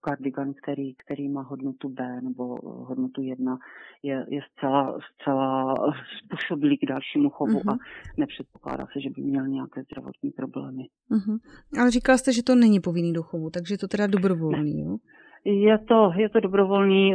kardigan, 0.00 0.52
který, 0.62 0.94
který 0.94 1.28
má 1.28 1.42
hodnotu 1.42 1.88
B 1.88 2.20
nebo 2.22 2.58
hodnotu 2.62 3.22
1, 3.22 3.58
je, 4.02 4.26
je 4.28 4.40
zcela, 4.52 4.98
zcela 5.14 5.74
způsobilý 6.18 6.78
k 6.78 6.88
dalšímu 6.88 7.30
chovu 7.30 7.58
uh-huh. 7.58 7.70
a 7.70 7.72
mhm. 7.72 7.78
nepředpokládá 8.18 8.86
se, 8.92 9.00
že 9.00 9.10
by 9.10 9.22
měl 9.22 9.46
nějaké 9.48 9.82
zdravotní 9.82 10.30
problémy. 10.30 10.84
Uh-huh. 11.10 11.38
Ale 11.80 11.90
říkala 11.90 12.18
jste, 12.18 12.32
že 12.32 12.42
to 12.42 12.54
není 12.54 12.80
povinný 12.80 13.12
do 13.12 13.22
chovu, 13.22 13.50
takže 13.50 13.74
je 13.74 13.78
to 13.78 13.88
teda 13.88 14.06
dobrovolný, 14.06 14.80
jo? 14.80 14.96
Je 15.44 15.78
to, 15.78 16.12
je 16.16 16.28
to 16.28 16.40
dobrovolný, 16.40 17.14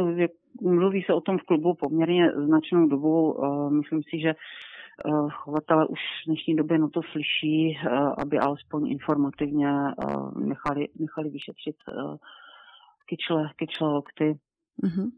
mluví 0.62 1.02
se 1.02 1.12
o 1.12 1.20
tom 1.20 1.38
v 1.38 1.42
klubu 1.42 1.74
poměrně 1.74 2.32
značnou 2.46 2.88
dobu. 2.88 3.36
Myslím 3.70 4.02
si, 4.02 4.20
že 4.20 4.34
chovatele 5.30 5.86
už 5.86 5.98
v 5.98 6.26
dnešní 6.26 6.56
době 6.56 6.78
na 6.78 6.88
to 6.88 7.00
slyší, 7.12 7.78
aby 8.18 8.38
alespoň 8.38 8.90
informativně 8.90 9.68
nechali, 10.38 10.88
nechali 10.98 11.30
vyšetřit 11.30 11.76
kyčle, 13.06 13.50
kyčle 13.56 13.88
lokty. 13.88 14.38
Mm-hmm. 14.84 15.10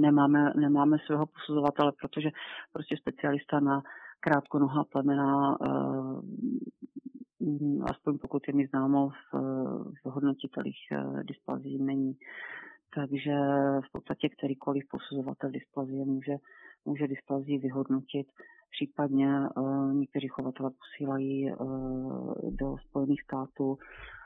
Nemáme, 0.00 0.52
nemáme 0.56 0.98
svého 1.06 1.26
posuzovatele, 1.26 1.92
protože 2.00 2.30
prostě 2.72 2.96
specialista 2.96 3.60
na 3.60 3.82
krátkonohá 4.20 4.84
plemena, 4.84 5.58
eh, 5.62 5.66
aspoň 7.90 8.18
pokud 8.18 8.48
je 8.48 8.54
mi 8.54 8.66
známo, 8.66 9.08
v, 9.08 9.34
v 10.04 10.10
hodnotitelích 10.10 10.78
eh, 10.92 11.24
dysplazí 11.24 11.78
není. 11.78 12.16
Takže 12.94 13.34
v 13.86 13.92
podstatě 13.92 14.28
kterýkoliv 14.28 14.84
posuzovatel 14.90 15.50
dysplazie 15.50 16.04
může, 16.04 16.36
může 16.84 17.08
dysplazii 17.08 17.58
vyhodnotit. 17.58 18.26
Případně 18.70 19.28
uh, 19.56 19.92
někteří 19.94 20.28
chovatelé 20.28 20.70
posílají 20.70 21.52
uh, 21.52 22.34
do 22.50 22.76
Spojených 22.88 23.22
států 23.22 23.78
Eh, 23.78 24.19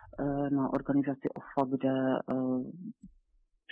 na 0.51 0.73
organizaci 0.73 1.29
OFA, 1.29 1.69
kde 1.71 1.89
eh, 1.89 2.35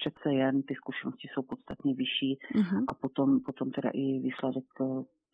přece 0.01 0.35
jen 0.35 0.63
ty 0.63 0.75
zkušenosti 0.75 1.29
jsou 1.29 1.43
podstatně 1.43 1.95
vyšší 1.95 2.39
uh-huh. 2.55 2.85
a 2.89 2.95
potom, 2.95 3.41
potom 3.41 3.71
teda 3.71 3.91
i 3.95 4.19
výsledek 4.19 4.65
eh, 4.81 4.85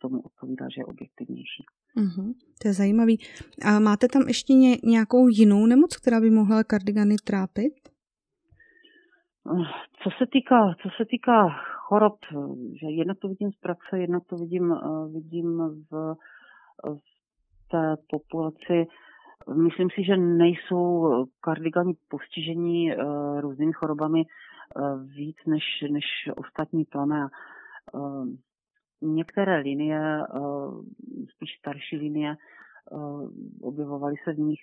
tomu 0.01 0.21
odpovídá, 0.21 0.65
že 0.75 0.81
je 0.81 0.85
objektivnější. 0.85 1.63
Uh-huh. 1.97 2.33
To 2.61 2.67
je 2.67 2.73
zajímavý. 2.73 3.19
A 3.65 3.79
máte 3.79 4.07
tam 4.07 4.21
ještě 4.27 4.53
ně, 4.53 4.77
nějakou 4.83 5.27
jinou 5.27 5.65
nemoc, 5.65 5.97
která 5.97 6.21
by 6.21 6.29
mohla 6.29 6.63
kardigany 6.63 7.15
trápit? 7.23 7.73
Co 10.03 10.09
se 10.17 10.25
týká, 10.31 10.75
co 10.81 10.89
se 10.97 11.05
týká 11.05 11.49
chorob, 11.87 12.15
že 12.81 12.87
jednak 12.87 13.19
to 13.19 13.27
vidím 13.27 13.51
z 13.51 13.55
praxe, 13.55 13.99
jednak 13.99 14.23
to 14.25 14.35
vidím, 14.35 14.75
vidím 15.13 15.57
v, 15.91 16.15
v 16.83 17.67
té 17.71 17.95
populaci 18.09 18.87
Myslím 19.55 19.89
si, 19.89 20.03
že 20.03 20.17
nejsou 20.17 21.25
kardigani 21.41 21.93
postižení 22.07 22.95
uh, 22.95 23.39
různými 23.41 23.73
chorobami 23.73 24.23
uh, 24.23 25.03
víc 25.03 25.37
než, 25.47 25.63
než 25.91 26.05
ostatní 26.35 26.85
plemena. 26.85 27.29
Uh, 27.93 28.27
některé 29.01 29.57
linie, 29.57 29.99
spíš 31.35 31.49
starší 31.59 31.97
linie, 31.97 32.35
objevovaly 33.61 34.15
se 34.23 34.33
v 34.33 34.39
nich 34.39 34.59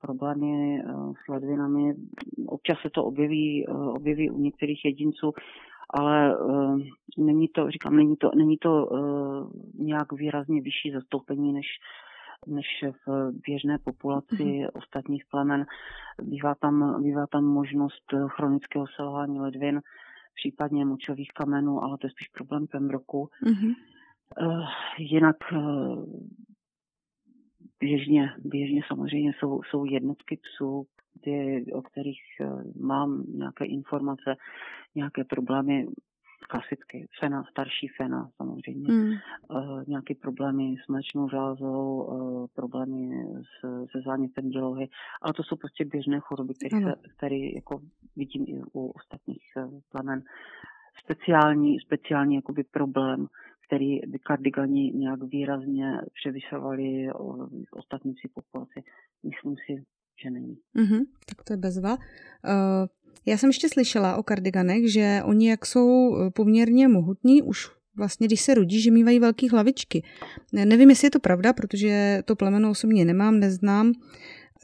problémy 0.00 0.82
s 1.24 1.28
ledvinami. 1.28 1.94
Občas 2.46 2.78
se 2.82 2.90
to 2.90 3.04
objeví, 3.04 3.66
objeví 3.68 4.30
u 4.30 4.38
některých 4.38 4.84
jedinců, 4.84 5.32
ale 5.90 6.36
není 7.18 7.48
to, 7.48 7.70
říkám, 7.70 7.96
není 7.96 8.16
to, 8.16 8.30
není 8.36 8.56
to 8.58 8.88
nějak 9.78 10.12
výrazně 10.12 10.60
vyšší 10.60 10.92
zastoupení 10.92 11.52
než 11.52 11.66
než 12.46 12.66
v 13.06 13.32
běžné 13.46 13.78
populaci 13.78 14.36
mm-hmm. 14.36 14.70
ostatních 14.74 15.24
plemen. 15.30 15.66
Bývá 16.22 16.54
tam, 16.54 17.02
bývá 17.02 17.26
tam 17.26 17.44
možnost 17.44 18.04
chronického 18.28 18.86
selhání 18.96 19.40
ledvin, 19.40 19.80
případně 20.34 20.84
močových 20.84 21.32
kamenů, 21.32 21.82
ale 21.82 21.98
to 21.98 22.06
je 22.06 22.10
spíš 22.10 22.28
problém 22.28 22.66
Pembroku. 22.66 23.28
Mm-hmm. 23.44 23.74
Jinak 24.98 25.36
eh, 25.52 25.58
běžně, 27.80 28.30
běžně 28.38 28.82
samozřejmě 28.88 29.32
jsou, 29.38 29.62
jsou 29.62 29.84
jednotky 29.84 30.38
psů, 30.42 30.86
kdy, 31.22 31.64
o 31.72 31.82
kterých 31.82 32.22
eh, 32.40 32.46
mám 32.80 33.24
nějaké 33.34 33.64
informace, 33.64 34.36
nějaké 34.94 35.24
problémy 35.24 35.86
klasicky 36.50 37.08
fena, 37.20 37.44
starší 37.50 37.88
fena 37.96 38.30
samozřejmě, 38.36 38.92
mm. 38.92 39.10
uh, 39.10 39.82
nějaké 39.86 40.14
problémy 40.14 40.76
s 40.84 40.88
mléčnou 40.88 41.28
žlázou, 41.28 42.02
uh, 42.02 42.46
problémy 42.54 43.10
s, 43.42 43.86
se 43.92 43.98
zánětem 44.06 44.48
dělohy, 44.48 44.88
ale 45.22 45.34
to 45.34 45.42
jsou 45.42 45.56
prostě 45.56 45.84
běžné 45.84 46.20
choroby, 46.20 46.54
které, 46.54 46.82
se, 46.82 46.94
které 47.16 47.36
jako 47.36 47.80
vidím 48.16 48.44
i 48.48 48.62
u 48.72 48.86
ostatních 48.86 49.42
uh, 49.56 49.80
plemen. 49.92 50.22
Speciální, 51.04 51.80
speciální 51.80 52.34
jakoby 52.34 52.64
problém, 52.64 53.26
který 53.66 54.00
by 54.06 54.18
kardigani 54.18 54.92
nějak 54.92 55.22
výrazně 55.22 56.00
převyšovali 56.14 57.08
ostatní 57.72 58.14
populaci, 58.34 58.82
myslím 59.24 59.54
si, 59.66 59.84
že 60.22 60.30
není. 60.30 60.56
Mm-hmm, 60.76 61.04
tak 61.28 61.44
to 61.44 61.52
je 61.52 61.56
bezva. 61.56 61.96
Uh, 61.96 62.86
já 63.26 63.36
jsem 63.36 63.50
ještě 63.50 63.68
slyšela 63.68 64.16
o 64.16 64.22
kardiganech, 64.22 64.92
že 64.92 65.20
oni 65.24 65.50
jak 65.50 65.66
jsou 65.66 66.16
eh, 66.16 66.30
poměrně 66.30 66.88
mohutní, 66.88 67.42
už 67.42 67.78
vlastně, 67.98 68.26
když 68.26 68.40
se 68.40 68.54
rodí, 68.54 68.80
že 68.80 68.90
mývají 68.90 69.18
velké 69.18 69.50
hlavičky. 69.50 70.02
Ne, 70.52 70.66
nevím, 70.66 70.90
jestli 70.90 71.06
je 71.06 71.10
to 71.10 71.20
pravda, 71.20 71.52
protože 71.52 72.22
to 72.24 72.36
plemeno 72.36 72.70
osobně 72.70 73.04
nemám, 73.04 73.38
neznám. 73.40 73.92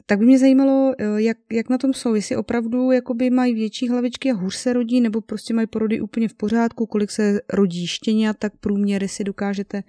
Tak 0.05 0.19
by 0.19 0.25
mě 0.25 0.39
zajímalo, 0.39 0.93
eh, 0.99 1.21
jak, 1.21 1.37
jak 1.51 1.69
na 1.69 1.77
tom 1.77 1.93
jsou, 1.93 2.15
jestli 2.15 2.35
opravdu 2.37 2.91
jakoby 2.91 3.29
mají 3.29 3.53
větší 3.53 3.89
hlavičky 3.89 4.31
a 4.31 4.35
hůř 4.35 4.55
se 4.55 4.73
rodí, 4.73 5.01
nebo 5.01 5.21
prostě 5.21 5.53
mají 5.53 5.67
porody 5.67 6.01
úplně 6.01 6.27
v 6.27 6.33
pořádku, 6.33 6.85
kolik 6.85 7.11
se 7.11 7.39
rodí 7.53 7.87
štěně, 7.87 8.33
tak 8.33 8.53
průměry 8.59 9.07
si 9.07 9.23
dokážete, 9.23 9.83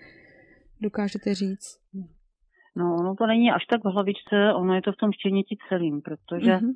dokážete 0.81 1.35
říct. 1.35 1.79
No, 2.77 2.97
ono 3.01 3.15
to 3.15 3.27
není 3.27 3.51
až 3.51 3.67
tak 3.67 3.81
v 3.85 3.89
hlavičce, 3.89 4.37
ono 4.57 4.75
je 4.75 4.83
to 4.83 4.93
v 4.93 4.97
tom 4.97 5.13
štěněti 5.13 5.57
celým, 5.69 6.03
protože 6.03 6.53
mm-hmm. 6.53 6.75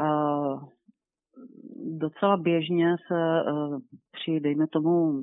uh, 0.00 0.68
docela 1.84 2.36
běžně 2.36 2.96
se 3.06 3.42
uh, 3.52 3.78
při, 4.12 4.40
dejme 4.40 4.66
tomu, 4.66 5.22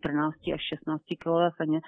14 0.00 0.34
až 0.54 0.60
16 0.68 1.02
kilové 1.18 1.50
feně 1.56 1.80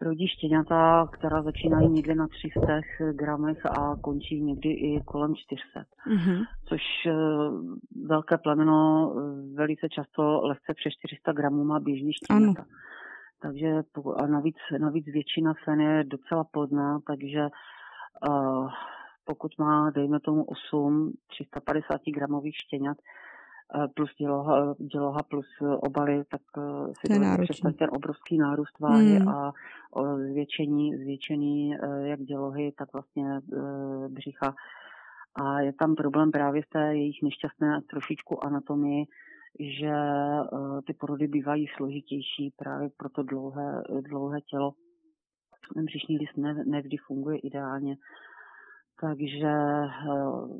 rodí 0.00 0.28
štěňata, 0.28 1.08
která 1.12 1.42
začínají 1.42 1.88
někde 1.88 2.14
na 2.14 2.26
300 2.28 2.80
gramech 3.12 3.66
a 3.66 3.96
končí 4.00 4.40
někdy 4.42 4.68
i 4.68 5.00
kolem 5.04 5.34
400. 5.34 5.80
Mm-hmm. 5.80 6.44
Což 6.68 6.82
uh, 7.06 7.76
velké 8.06 8.38
plemeno 8.38 9.12
velice 9.54 9.88
často 9.88 10.40
lehce 10.44 10.74
přes 10.74 10.92
400 10.92 11.32
gramů 11.32 11.64
má 11.64 11.80
běžný 11.80 12.12
štěňata. 12.12 12.62
Ano. 12.62 12.70
Takže 13.42 13.82
a 14.16 14.26
navíc, 14.26 14.56
navíc 14.78 15.06
většina 15.06 15.54
fen 15.64 15.80
je 15.80 16.04
docela 16.04 16.44
plodná, 16.44 16.98
takže 17.06 17.48
uh, 18.28 18.70
pokud 19.30 19.58
má, 19.58 19.90
dejme 19.90 20.20
tomu 20.20 20.44
8 20.44 21.12
350 21.26 22.00
gramových 22.14 22.56
štěňat, 22.56 22.96
uh, 22.98 23.86
plus 23.94 24.10
děloha, 24.18 24.74
děloha 24.92 25.22
plus 25.22 25.46
obaly, 25.60 26.24
tak 26.30 26.40
uh, 26.56 26.92
si 27.00 27.14
dovedete 27.14 27.42
představit 27.42 27.76
ten 27.76 27.88
obrovský 27.92 28.38
nárůst 28.38 28.78
váhy 28.80 29.16
hmm. 29.18 29.28
a 29.28 29.52
zvětšení, 30.30 30.96
zvětšení 30.96 31.70
jak 32.02 32.20
dělohy, 32.20 32.72
tak 32.78 32.92
vlastně 32.92 33.40
břicha. 34.08 34.54
A 35.34 35.60
je 35.60 35.72
tam 35.72 35.94
problém 35.94 36.30
právě 36.30 36.62
v 36.62 36.70
té 36.72 36.94
jejich 36.96 37.22
nešťastné 37.22 37.80
trošičku 37.90 38.44
anatomii, 38.44 39.04
že 39.60 39.92
ty 40.86 40.92
porody 40.94 41.26
bývají 41.28 41.66
složitější 41.76 42.52
právě 42.56 42.88
pro 42.96 43.08
to 43.08 43.22
dlouhé, 43.22 43.82
dlouhé 44.00 44.40
tělo. 44.40 44.72
Břišní 45.76 46.18
list 46.18 46.36
ne, 46.36 46.64
nevždy 46.66 46.96
funguje 46.96 47.38
ideálně, 47.38 47.96
takže 49.00 49.52
uh, 50.08 50.58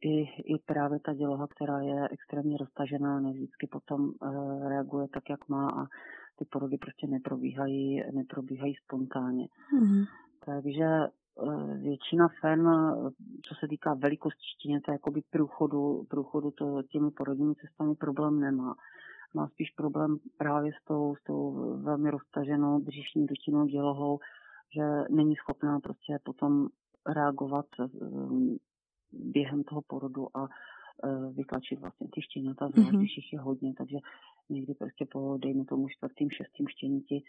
i, 0.00 0.20
i 0.54 0.58
právě 0.66 1.00
ta 1.00 1.14
děloha, 1.14 1.46
která 1.46 1.80
je 1.80 2.08
extrémně 2.10 2.56
roztažená, 2.56 3.20
nevždycky 3.20 3.66
potom 3.66 4.00
uh, 4.04 4.68
reaguje 4.68 5.08
tak, 5.08 5.30
jak 5.30 5.48
má 5.48 5.70
a 5.70 5.84
ty 6.36 6.44
porody 6.44 6.78
prostě 6.78 7.06
neprobíhají, 7.06 8.02
neprobíhají 8.12 8.74
spontánně. 8.74 9.48
Mm-hmm. 9.78 10.04
Takže 10.44 10.86
Eh, 11.42 11.78
většina 11.78 12.28
fen, 12.40 12.68
co 13.42 13.54
se 13.54 13.68
týká 13.68 13.94
velikosti 13.94 14.42
štěněte, 14.54 14.92
jakoby 14.92 15.22
průchodu, 15.30 16.04
průchodu 16.08 16.50
to, 16.50 16.82
těmi 16.82 17.10
porodními 17.10 17.54
cestami 17.54 17.94
problém 17.94 18.40
nemá. 18.40 18.74
má 19.34 19.48
spíš 19.48 19.70
problém 19.70 20.18
právě 20.36 20.72
s 20.72 20.84
tou, 20.84 21.16
s 21.16 21.22
tou 21.24 21.52
velmi 21.82 22.10
roztaženou 22.10 22.80
břišní 22.80 23.26
dutinou 23.26 23.66
dělohou, 23.66 24.18
že 24.74 24.82
není 25.10 25.36
schopná 25.36 25.80
prostě 25.80 26.18
potom 26.22 26.68
reagovat 27.06 27.66
um, 27.78 28.56
během 29.12 29.64
toho 29.64 29.82
porodu 29.86 30.36
a 30.36 30.42
uh, 30.42 31.34
vytlačit 31.36 31.80
vlastně 31.80 32.08
ty 32.14 32.22
štěňata, 32.22 32.68
zvlášť 32.68 32.90
mm-hmm. 32.90 32.98
když 32.98 33.16
jich 33.16 33.32
je 33.32 33.40
hodně, 33.40 33.74
takže 33.78 33.96
někdy 34.48 34.74
prostě 34.74 35.06
po, 35.12 35.38
dejme 35.38 35.64
tomu, 35.64 35.88
čtvrtým, 35.88 36.30
šestým 36.30 36.68
štěníti 36.68 37.22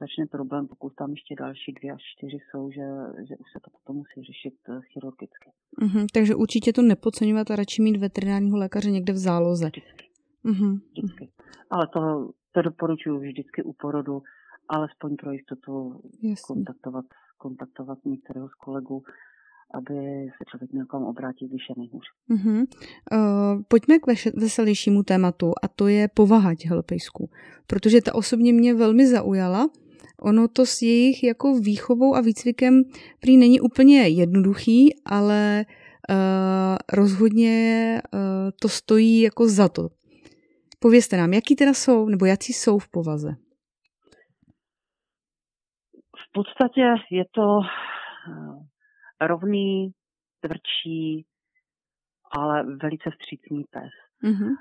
začne 0.00 0.26
problém, 0.26 0.68
pokud 0.68 0.94
tam 0.94 1.10
ještě 1.10 1.34
další 1.38 1.72
dvě 1.72 1.92
až 1.92 2.02
čtyři 2.16 2.38
jsou, 2.50 2.70
že, 2.70 2.86
že 3.28 3.36
už 3.36 3.48
se 3.52 3.60
to 3.64 3.70
potom 3.70 3.96
musí 3.96 4.22
řešit 4.22 4.54
uh, 4.68 4.80
chirurgicky. 4.80 5.50
Mm-hmm, 5.82 6.06
takže 6.14 6.34
určitě 6.34 6.72
to 6.72 6.82
nepodceňovat 6.82 7.50
a 7.50 7.56
radši 7.56 7.82
mít 7.82 7.96
veterinárního 7.96 8.58
lékaře 8.58 8.90
někde 8.90 9.12
v 9.12 9.16
záloze. 9.16 9.66
Vždycky. 9.66 10.04
Mm-hmm. 10.44 10.80
Vždycky. 10.90 11.30
Ale 11.70 11.86
to, 11.92 12.30
to 12.52 12.62
doporučuji 12.62 13.18
vždycky 13.18 13.62
u 13.62 13.72
porodu, 13.72 14.22
alespoň 14.68 15.16
pro 15.16 15.32
jistotu 15.32 16.00
kontaktovat, 16.46 17.04
kontaktovat 17.42 17.98
některého 18.04 18.48
z 18.48 18.54
kolegů, 18.54 19.02
aby 19.74 19.94
se 20.36 20.42
člověk 20.50 20.72
měl 20.72 20.86
kam 20.86 21.02
obrátit, 21.02 21.48
když 21.48 21.62
je 21.68 21.74
nejhůř. 21.78 22.06
Uh-huh. 22.30 22.58
Uh, 22.58 23.62
pojďme 23.68 23.98
k 23.98 24.06
veselějšímu 24.34 25.02
tématu 25.02 25.52
a 25.62 25.68
to 25.68 25.88
je 25.88 26.08
povaha 26.08 26.54
těch 26.54 26.70
lepejsků, 26.70 27.30
protože 27.66 28.02
ta 28.02 28.14
osobně 28.14 28.52
mě 28.52 28.74
velmi 28.74 29.06
zaujala. 29.06 29.70
Ono 30.20 30.48
to 30.48 30.66
s 30.66 30.82
jejich 30.82 31.24
jako 31.24 31.54
výchovou 31.54 32.14
a 32.14 32.20
výcvikem 32.20 32.82
prý 33.20 33.36
není 33.36 33.60
úplně 33.60 34.08
jednoduchý, 34.08 34.94
ale 35.04 35.64
uh, 35.66 36.16
rozhodně 36.92 37.56
uh, 38.02 38.20
to 38.60 38.68
stojí 38.68 39.20
jako 39.20 39.48
za 39.48 39.68
to. 39.68 39.88
Povězte 40.78 41.16
nám, 41.16 41.32
jaký 41.32 41.56
teda 41.56 41.74
jsou, 41.74 42.08
nebo 42.08 42.26
jaký 42.26 42.52
jsou 42.52 42.78
v 42.78 42.88
povaze? 42.88 43.36
V 46.32 46.34
podstatě 46.34 46.94
je 47.10 47.24
to 47.30 47.60
eh, 47.60 49.26
rovný, 49.26 49.92
tvrdší, 50.40 51.26
ale 52.38 52.62
velice 52.62 53.10
vstřícný 53.10 53.64
pes. 53.70 53.92
Mm-hmm. 54.24 54.56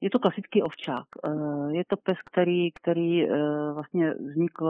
Je 0.00 0.10
to 0.10 0.18
klasický 0.18 0.62
ovčák. 0.62 1.06
Eh, 1.24 1.76
je 1.76 1.84
to 1.88 1.96
pes, 1.96 2.16
který, 2.30 2.72
který 2.72 3.26
vlastně 3.74 4.14
vznikl, 4.14 4.68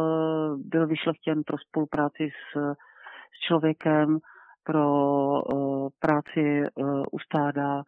byl 0.58 0.86
vyšlechtěn 0.86 1.42
pro 1.46 1.58
spolupráci 1.58 2.30
s, 2.30 2.58
s 3.36 3.40
člověkem, 3.46 4.18
pro 4.64 5.42
práci 5.98 6.64
u 7.12 7.18
stáda, 7.18 7.82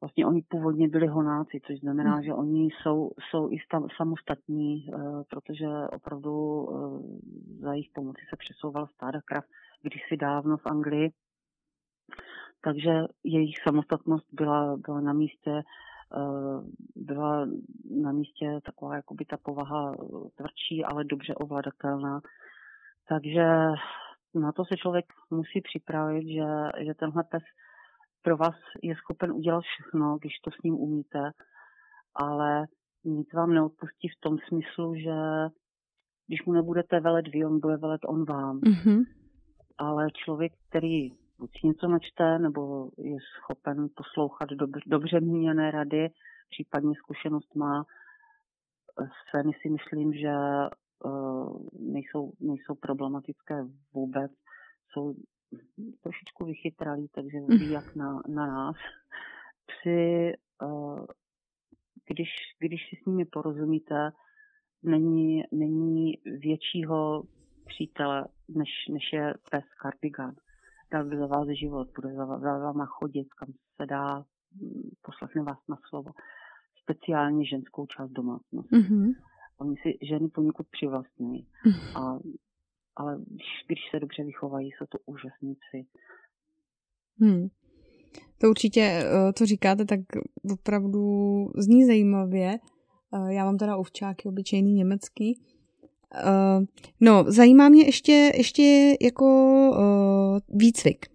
vlastně 0.00 0.26
oni 0.26 0.42
původně 0.42 0.88
byli 0.88 1.06
honáci, 1.06 1.60
což 1.66 1.78
znamená, 1.80 2.14
hmm. 2.14 2.22
že 2.22 2.32
oni 2.34 2.68
jsou, 2.70 3.10
jsou 3.30 3.52
i 3.52 3.58
stav, 3.58 3.82
samostatní, 3.96 4.86
uh, 4.88 5.22
protože 5.30 5.66
opravdu 5.92 6.32
uh, 6.62 7.02
za 7.60 7.72
jejich 7.72 7.90
pomoci 7.94 8.22
se 8.30 8.36
přesouval 8.36 8.86
stáda 8.86 9.20
krav 9.24 9.44
kdysi 9.82 10.16
dávno 10.16 10.56
v 10.56 10.66
Anglii. 10.66 11.12
Takže 12.60 12.90
jejich 13.24 13.56
samostatnost 13.62 14.26
byla, 14.32 14.76
byla 14.76 15.00
na 15.00 15.12
místě, 15.12 15.50
uh, 15.50 16.64
byla 16.96 17.46
na 18.02 18.12
místě 18.12 18.60
taková 18.64 18.96
jakoby 18.96 19.24
ta 19.24 19.36
povaha 19.36 19.94
tvrdší, 20.34 20.84
ale 20.84 21.04
dobře 21.04 21.34
ovladatelná. 21.34 22.20
Takže 23.08 23.46
na 24.34 24.52
to 24.52 24.64
se 24.64 24.76
člověk 24.76 25.06
musí 25.30 25.60
připravit, 25.60 26.26
že, 26.28 26.46
že 26.84 26.94
tenhle 26.94 27.24
pes 27.24 27.42
pro 28.22 28.36
vás 28.36 28.54
je 28.82 28.96
schopen 28.96 29.32
udělat 29.32 29.60
všechno, 29.60 30.18
když 30.18 30.32
to 30.44 30.50
s 30.50 30.62
ním 30.64 30.74
umíte, 30.74 31.30
ale 32.14 32.66
nic 33.04 33.32
vám 33.32 33.54
neodpustí 33.54 34.08
v 34.08 34.20
tom 34.20 34.36
smyslu, 34.48 34.94
že 34.94 35.14
když 36.26 36.44
mu 36.46 36.52
nebudete 36.52 37.00
velet 37.00 37.28
vy, 37.28 37.44
on 37.44 37.60
bude 37.60 37.76
velet 37.76 38.00
on 38.04 38.24
vám. 38.24 38.60
Mm-hmm. 38.60 39.04
Ale 39.78 40.06
člověk, 40.24 40.52
který 40.68 41.10
buď 41.38 41.50
něco 41.64 41.88
načte, 41.88 42.38
nebo 42.38 42.90
je 42.98 43.16
schopen 43.36 43.88
poslouchat 43.94 44.48
dobře, 44.48 44.80
dobře 44.86 45.20
míněné 45.20 45.70
rady, 45.70 46.08
případně 46.50 46.94
zkušenost 46.98 47.54
má, 47.54 47.84
se 49.30 49.42
si 49.62 49.70
myslím, 49.70 50.12
že 50.12 50.34
uh, 51.04 51.66
nejsou, 51.80 52.32
nejsou 52.40 52.74
problematické 52.74 53.64
vůbec. 53.94 54.32
Jsou 54.92 55.14
trošičku 56.00 56.44
vychytralý, 56.44 57.08
takže 57.14 57.38
ví 57.48 57.66
mm. 57.66 57.72
jak 57.72 57.96
na, 57.96 58.22
na 58.28 58.46
nás. 58.46 58.76
Při, 59.66 60.32
uh, 60.62 61.06
když, 62.06 62.28
když 62.58 62.80
si 62.90 62.96
s 63.02 63.06
nimi 63.06 63.24
porozumíte, 63.24 64.10
není, 64.82 65.42
není 65.52 66.12
většího 66.24 67.24
přítele, 67.66 68.28
než, 68.48 68.68
než 68.92 69.12
je 69.12 69.34
pes 69.50 69.64
kardigan. 69.82 70.34
Dal 70.92 71.04
by 71.04 71.16
za 71.16 71.26
vás 71.26 71.48
život, 71.48 71.88
bude 71.94 72.14
za, 72.14 72.26
za 72.26 72.58
váma 72.58 72.86
chodit, 72.86 73.34
kam 73.34 73.48
se 73.76 73.86
dá, 73.86 74.24
mm, 74.54 74.90
poslechne 75.02 75.42
vás 75.42 75.58
na 75.68 75.78
slovo. 75.88 76.10
Speciálně 76.82 77.46
ženskou 77.46 77.86
část 77.86 78.10
domácnosti. 78.10 78.76
Mm-hmm. 78.76 79.14
Oni 79.58 79.76
si 79.76 79.98
ženy 80.02 80.28
poněkud 80.28 80.66
přivlastňují. 80.70 81.46
Mm. 81.66 81.96
A 81.96 82.18
ale 82.98 83.18
když, 83.26 83.46
když 83.66 83.78
se 83.90 84.00
dobře 84.00 84.24
vychovají, 84.24 84.70
jsou 84.70 84.86
to 84.88 84.98
úžasníci. 85.06 85.86
Hmm. 87.20 87.48
To 88.38 88.50
určitě, 88.50 89.04
co 89.34 89.44
eh, 89.44 89.46
říkáte, 89.46 89.84
tak 89.84 90.00
opravdu 90.52 91.02
zní 91.56 91.84
zajímavě. 91.84 92.58
Eh, 93.14 93.34
já 93.34 93.44
mám 93.44 93.58
teda 93.58 93.76
ovčáky 93.76 94.28
obyčejný 94.28 94.72
německý. 94.72 95.40
Eh, 96.14 96.60
no, 97.00 97.24
zajímá 97.28 97.68
mě 97.68 97.84
ještě, 97.84 98.32
ještě 98.36 98.96
jako 99.00 99.24
výcvik. 100.48 101.06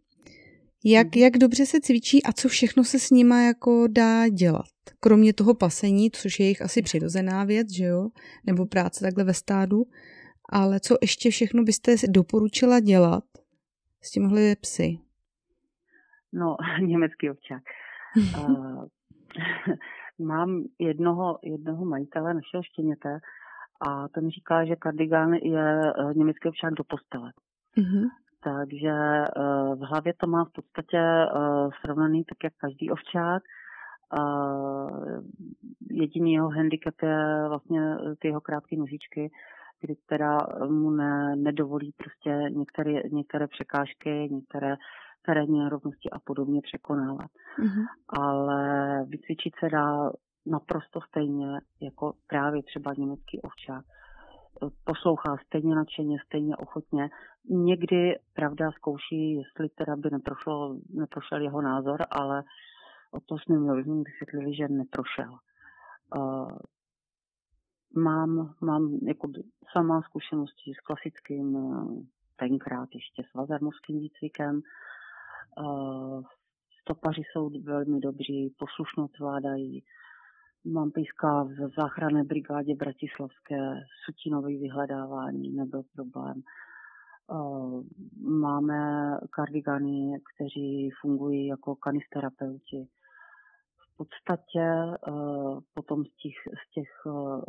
Jak, 0.85 1.15
mhm. 1.15 1.23
jak 1.23 1.37
dobře 1.37 1.65
se 1.65 1.81
cvičí 1.81 2.23
a 2.23 2.33
co 2.33 2.47
všechno 2.47 2.83
se 2.83 2.99
s 2.99 3.11
nima 3.11 3.41
jako 3.41 3.87
dá 3.87 4.27
dělat? 4.27 4.65
Kromě 4.99 5.33
toho 5.33 5.53
pasení, 5.53 6.11
což 6.11 6.39
je 6.39 6.45
jejich 6.45 6.61
asi 6.61 6.81
přirozená 6.81 7.43
věc, 7.43 7.71
že 7.71 7.85
jo? 7.85 8.09
Nebo 8.45 8.65
práce 8.65 9.01
takhle 9.01 9.23
ve 9.23 9.33
stádu 9.33 9.83
ale 10.53 10.79
co 10.79 10.95
ještě 11.01 11.29
všechno 11.29 11.63
byste 11.63 11.95
doporučila 12.09 12.79
dělat 12.79 13.23
s 14.01 14.11
těmhle 14.11 14.55
psy? 14.61 14.99
No, 16.33 16.57
německý 16.81 17.29
ovčák. 17.29 17.63
uh, 18.39 18.85
mám 20.19 20.63
jednoho, 20.79 21.39
jednoho 21.43 21.85
majitele 21.85 22.33
našeho 22.33 22.63
štěněte 22.63 23.19
a 23.87 24.07
ten 24.07 24.29
říká, 24.29 24.65
že 24.65 24.75
kardigan 24.75 25.33
je 25.33 25.93
uh, 25.97 26.13
německý 26.13 26.49
ovčák 26.49 26.73
do 26.73 26.83
postele. 26.83 27.31
Uh-huh. 27.77 28.09
Takže 28.43 28.93
uh, 29.37 29.75
v 29.75 29.79
hlavě 29.79 30.13
to 30.17 30.27
má 30.27 30.45
v 30.45 30.51
podstatě 30.51 30.99
uh, 30.99 31.71
srovnaný 31.81 32.23
tak, 32.23 32.37
jak 32.43 32.53
každý 32.57 32.91
ovčák. 32.91 33.43
Uh, 34.19 35.23
jediný 35.89 36.33
jeho 36.33 36.49
handicap 36.49 37.01
je 37.01 37.45
vlastně 37.47 37.95
ty 38.19 38.27
jeho 38.27 38.41
krátké 38.41 38.75
nožičky, 38.75 39.31
kdy 39.83 39.95
teda 39.95 40.37
mu 40.67 40.89
ne, 40.89 41.35
nedovolí 41.35 41.91
prostě 41.97 42.29
některé, 42.49 42.91
některé 43.11 43.47
překážky, 43.47 44.29
některé 44.31 44.75
terénní 45.25 45.59
nerovnosti 45.59 46.09
a 46.09 46.19
podobně 46.19 46.61
překonávat. 46.61 47.31
Mm-hmm. 47.59 47.85
Ale 48.07 48.59
vycvičit 49.05 49.53
se 49.59 49.69
dá 49.69 50.11
naprosto 50.45 50.99
stejně 51.01 51.47
jako 51.81 52.13
právě 52.27 52.63
třeba 52.63 52.93
německý 52.97 53.41
ovčák. 53.41 53.85
Poslouchá 54.83 55.37
stejně 55.45 55.75
nadšeně, 55.75 56.17
stejně 56.25 56.57
ochotně. 56.57 57.09
Někdy, 57.49 58.19
pravda, 58.33 58.71
zkouší, 58.71 59.35
jestli 59.35 59.69
teda 59.69 59.95
by 59.95 60.09
neprošlo, 60.11 60.75
neprošel 60.89 61.41
jeho 61.41 61.61
názor, 61.61 61.99
ale 62.11 62.43
o 63.11 63.19
to 63.19 63.37
jsme 63.37 63.59
mi 63.59 63.83
vysvětlili, 63.83 64.55
že 64.55 64.67
neprošel. 64.67 65.31
Uh, 66.15 66.51
mám, 67.95 68.55
mám 68.61 68.99
jako 69.07 69.27
sama 69.71 70.01
zkušenosti 70.01 70.73
s 70.73 70.79
klasickým, 70.79 71.57
eh, 71.57 72.05
tenkrát 72.35 72.89
ještě 72.93 73.23
s 73.23 73.33
vazarmovským 73.33 73.99
výcvikem. 73.99 74.61
Eh, 75.59 76.21
stopaři 76.81 77.21
jsou 77.31 77.49
velmi 77.63 77.99
dobří, 77.99 78.55
poslušnost 78.57 79.19
vládají. 79.19 79.83
Mám 80.65 80.91
pejska 80.91 81.43
v 81.43 81.69
záchranné 81.77 82.23
brigádě 82.23 82.75
Bratislavské, 82.75 83.73
sutinové 84.05 84.49
vyhledávání, 84.49 85.51
nebyl 85.51 85.83
problém. 85.95 86.41
Eh, 87.31 87.83
máme 88.21 89.11
kardigany, 89.29 90.21
kteří 90.35 90.89
fungují 91.01 91.47
jako 91.47 91.75
kanisterapeuti 91.75 92.87
podstatě 93.97 94.65
uh, 95.07 95.59
potom 95.73 96.05
z 96.05 96.15
těch, 96.15 96.35
z 96.67 96.71
těch 96.73 97.05
uh, 97.05 97.43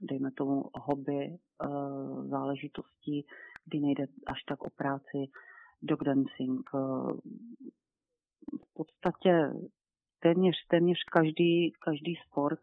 dejme 0.00 0.30
tomu, 0.30 0.64
hobby 0.74 1.38
uh, 1.64 2.28
záležitostí, 2.28 3.26
kdy 3.64 3.80
nejde 3.80 4.06
až 4.26 4.42
tak 4.42 4.62
o 4.62 4.70
práci, 4.70 5.18
dog 5.82 6.04
dancing. 6.04 6.70
V 8.62 8.74
podstatě 8.74 9.52
téměř, 10.20 10.54
téměř 10.68 10.98
každý, 11.12 11.72
každý 11.72 12.16
sport 12.30 12.60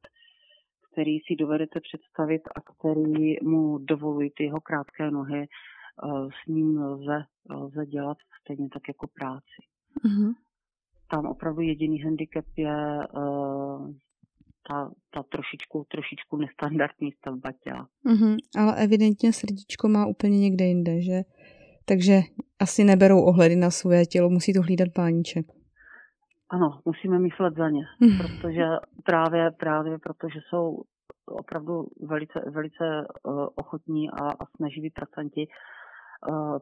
který 0.92 1.20
si 1.20 1.36
dovedete 1.36 1.80
představit 1.80 2.42
a 2.56 2.62
který 2.62 3.36
mu 3.44 3.78
dovolují 3.78 4.32
ty 4.36 4.44
jeho 4.44 4.62
krátké 4.62 5.12
nohy, 5.12 5.48
s 6.44 6.48
ním 6.48 6.82
lze, 6.82 7.24
lze 7.50 7.86
dělat 7.86 8.18
stejně 8.42 8.70
tak 8.70 8.88
jako 8.88 9.08
práci. 9.08 9.62
Mm-hmm. 10.06 10.34
Tam 11.12 11.26
opravdu 11.26 11.62
jediný 11.62 12.02
handicap 12.02 12.46
je 12.58 12.76
ta, 14.70 14.92
ta 15.14 15.24
trošičku, 15.24 15.86
trošičku 15.92 16.38
nestandardní 16.38 17.12
stavba 17.12 17.52
těla. 17.64 17.88
Mm-hmm, 18.06 18.38
ale 18.58 18.84
evidentně 18.84 19.34
srdíčko 19.34 19.88
má 19.88 20.06
úplně 20.06 20.40
někde 20.40 20.66
jinde, 20.66 21.02
že? 21.02 21.22
Takže 21.86 22.20
asi 22.60 22.84
neberou 22.84 23.22
ohledy 23.22 23.56
na 23.56 23.72
své 23.72 24.06
tělo, 24.06 24.30
musí 24.30 24.54
to 24.54 24.62
hlídat 24.62 24.90
páníček. 24.96 25.46
Ano, 26.50 26.82
musíme 26.86 27.20
myslet 27.20 27.54
za 27.58 27.70
ně, 27.70 27.84
mm. 28.00 28.18
protože 28.18 28.66
právě, 29.06 29.52
právě 29.52 29.98
protože 30.00 30.40
jsou 30.50 30.82
opravdu 31.26 31.86
velice, 32.10 32.40
velice 32.52 32.86
uh, 33.24 33.48
ochotní 33.56 34.10
a, 34.10 34.30
a 34.30 34.46
snaživí 34.58 34.90
pracanti, 34.90 35.48
uh, 35.48 35.54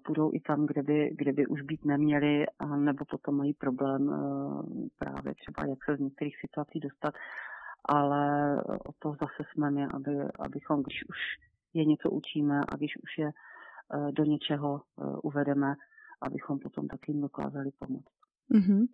půjdou 0.06 0.32
i 0.34 0.39
tam, 0.39 0.65
kde 0.65 0.84
by, 0.84 1.12
kde 1.17 1.34
by 1.34 1.48
už 1.48 1.62
být 1.62 1.86
neměli, 1.86 2.46
nebo 2.76 3.06
potom 3.06 3.38
mají 3.38 3.54
problém 3.54 4.08
uh, 4.08 4.62
právě 5.00 5.34
třeba, 5.36 5.70
jak 5.70 5.80
se 5.86 5.96
z 5.96 6.00
některých 6.00 6.36
situací 6.41 6.80
dostat 6.80 7.13
ale 7.88 8.56
o 8.63 8.91
to 9.00 9.10
zase 9.10 9.50
jsme 9.52 9.72
my, 9.72 9.86
aby, 9.93 10.12
abychom, 10.39 10.84
když 10.84 11.04
už 11.10 11.17
je 11.74 11.86
něco 11.86 12.12
učíme 12.12 12.62
a 12.67 12.76
když 12.76 12.98
už 12.98 13.17
je 13.17 13.28
eh, 13.28 14.12
do 14.12 14.24
něčeho 14.24 14.82
eh, 14.82 15.04
uvedeme, 15.24 15.76
abychom 16.22 16.60
potom 16.60 16.88
taky 16.88 17.12
jim 17.12 17.22
dokázali 17.22 17.70
pomoct. 17.80 18.13
Mm-hmm. 18.52 18.88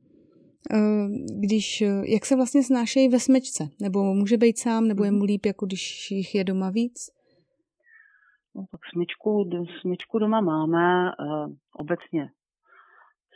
Když, 1.39 1.83
jak 2.05 2.25
se 2.25 2.35
vlastně 2.35 2.63
snášejí 2.63 3.09
ve 3.09 3.19
smečce? 3.19 3.69
Nebo 3.81 4.13
může 4.13 4.37
být 4.37 4.59
sám, 4.59 4.87
nebo 4.87 5.03
je 5.03 5.11
mu 5.11 5.23
líp, 5.23 5.45
jako 5.45 5.65
když 5.65 6.11
jich 6.11 6.35
je 6.35 6.43
doma 6.43 6.69
víc? 6.69 7.09
No, 8.55 8.65
tak 8.71 8.81
smyčku, 8.93 9.49
smyčku 9.81 10.19
doma 10.19 10.41
máme 10.41 11.11
obecně. 11.75 12.29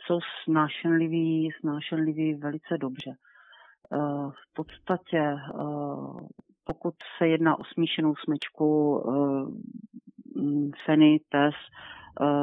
Jsou 0.06 0.20
snášenliví, 0.44 1.50
snášenliví 1.60 2.34
velice 2.34 2.78
dobře. 2.78 3.14
Eh, 3.92 4.30
v 4.30 4.54
podstatě, 4.54 5.18
eh, 5.18 6.26
pokud 6.64 6.94
se 7.18 7.28
jedná 7.28 7.58
o 7.58 7.64
smíšenou 7.64 8.14
smečku, 8.24 8.98
eh, 9.08 10.40
mm, 10.40 10.70
feny, 10.86 11.20
tes, 11.28 11.54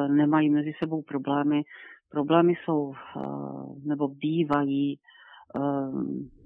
nemají 0.07 0.49
mezi 0.49 0.73
sebou 0.79 1.01
problémy. 1.01 1.61
Problémy 2.09 2.53
jsou 2.55 2.93
nebo 3.83 4.07
bývají 4.07 4.99